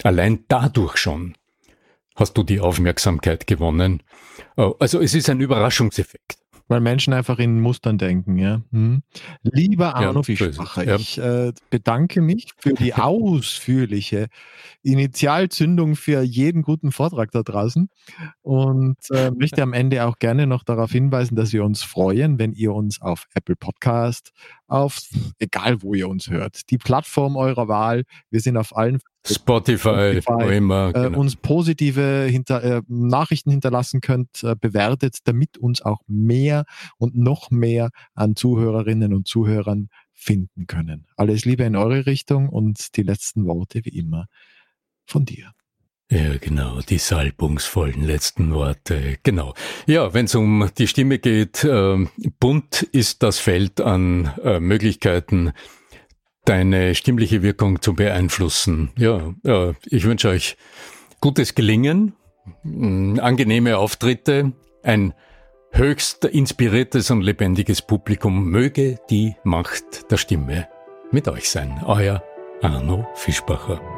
Allein 0.02 0.44
dadurch 0.48 0.96
schon 0.96 1.34
hast 2.14 2.34
du 2.34 2.42
die 2.42 2.60
Aufmerksamkeit 2.60 3.46
gewonnen. 3.46 4.02
Äh, 4.56 4.70
also 4.78 5.00
es 5.00 5.14
ist 5.14 5.28
ein 5.28 5.40
Überraschungseffekt. 5.40 6.38
Weil 6.68 6.80
Menschen 6.80 7.14
einfach 7.14 7.38
in 7.38 7.60
Mustern 7.60 7.96
denken, 7.98 8.38
ja. 8.38 8.60
Hm. 8.70 9.02
Lieber 9.42 9.96
Arno 9.96 10.20
ja, 10.20 10.22
Fischbacher, 10.22 10.84
ja. 10.84 10.96
ich 10.96 11.18
äh, 11.18 11.52
bedanke 11.70 12.20
mich 12.20 12.52
für 12.58 12.74
die 12.74 12.94
ausführliche 12.94 14.28
Initialzündung 14.82 15.96
für 15.96 16.22
jeden 16.22 16.62
guten 16.62 16.92
Vortrag 16.92 17.30
da 17.32 17.42
draußen 17.42 17.88
und 18.42 18.98
äh, 19.10 19.30
möchte 19.30 19.62
am 19.62 19.72
Ende 19.72 20.06
auch 20.06 20.18
gerne 20.18 20.46
noch 20.46 20.62
darauf 20.62 20.92
hinweisen, 20.92 21.36
dass 21.36 21.52
wir 21.52 21.64
uns 21.64 21.82
freuen, 21.82 22.38
wenn 22.38 22.52
ihr 22.52 22.72
uns 22.72 23.00
auf 23.00 23.26
Apple 23.34 23.56
Podcast, 23.56 24.32
auf 24.68 25.00
egal 25.38 25.82
wo 25.82 25.94
ihr 25.94 26.08
uns 26.08 26.30
hört, 26.30 26.70
die 26.70 26.78
Plattform 26.78 27.36
eurer 27.36 27.68
Wahl, 27.68 28.04
wir 28.30 28.40
sind 28.40 28.56
auf 28.56 28.76
allen 28.76 29.00
Spotify, 29.26 30.20
Spotify 30.22 30.56
immer, 30.56 30.90
äh, 30.90 30.92
genau. 30.92 31.18
uns 31.18 31.36
positive 31.36 32.26
hinter, 32.30 32.62
äh, 32.62 32.82
Nachrichten 32.86 33.50
hinterlassen 33.50 34.00
könnt, 34.00 34.42
äh, 34.42 34.54
bewertet, 34.58 35.18
damit 35.24 35.58
uns 35.58 35.82
auch 35.82 36.00
mehr 36.06 36.64
und 36.98 37.16
noch 37.16 37.50
mehr 37.50 37.90
an 38.14 38.36
Zuhörerinnen 38.36 39.12
und 39.12 39.26
Zuhörern 39.26 39.88
finden 40.14 40.66
können. 40.66 41.06
Alles 41.16 41.44
Liebe 41.44 41.64
in 41.64 41.76
eure 41.76 42.06
Richtung 42.06 42.48
und 42.48 42.96
die 42.96 43.02
letzten 43.02 43.46
Worte 43.46 43.84
wie 43.84 43.96
immer 43.96 44.26
von 45.04 45.24
dir. 45.24 45.52
Ja, 46.10 46.38
genau, 46.40 46.80
die 46.80 46.96
salbungsvollen 46.96 48.02
letzten 48.02 48.54
Worte. 48.54 49.18
Genau. 49.24 49.52
Ja, 49.86 50.14
wenn 50.14 50.24
es 50.24 50.34
um 50.34 50.70
die 50.78 50.86
Stimme 50.86 51.18
geht, 51.18 51.64
äh, 51.64 52.06
bunt 52.40 52.82
ist 52.82 53.22
das 53.22 53.38
Feld 53.38 53.82
an 53.82 54.32
äh, 54.42 54.58
Möglichkeiten, 54.58 55.52
deine 56.46 56.94
stimmliche 56.94 57.42
Wirkung 57.42 57.82
zu 57.82 57.92
beeinflussen. 57.92 58.90
Ja, 58.96 59.34
äh, 59.44 59.74
ich 59.84 60.04
wünsche 60.04 60.30
euch 60.30 60.56
gutes 61.20 61.54
Gelingen, 61.54 62.14
mm, 62.62 63.18
angenehme 63.20 63.76
Auftritte, 63.76 64.52
ein 64.82 65.12
höchst 65.72 66.24
inspiriertes 66.24 67.10
und 67.10 67.20
lebendiges 67.20 67.82
Publikum. 67.82 68.48
Möge 68.48 68.98
die 69.10 69.36
Macht 69.44 70.10
der 70.10 70.16
Stimme 70.16 70.68
mit 71.12 71.28
euch 71.28 71.50
sein. 71.50 71.82
Euer 71.84 72.22
Arno 72.62 73.06
Fischbacher. 73.14 73.97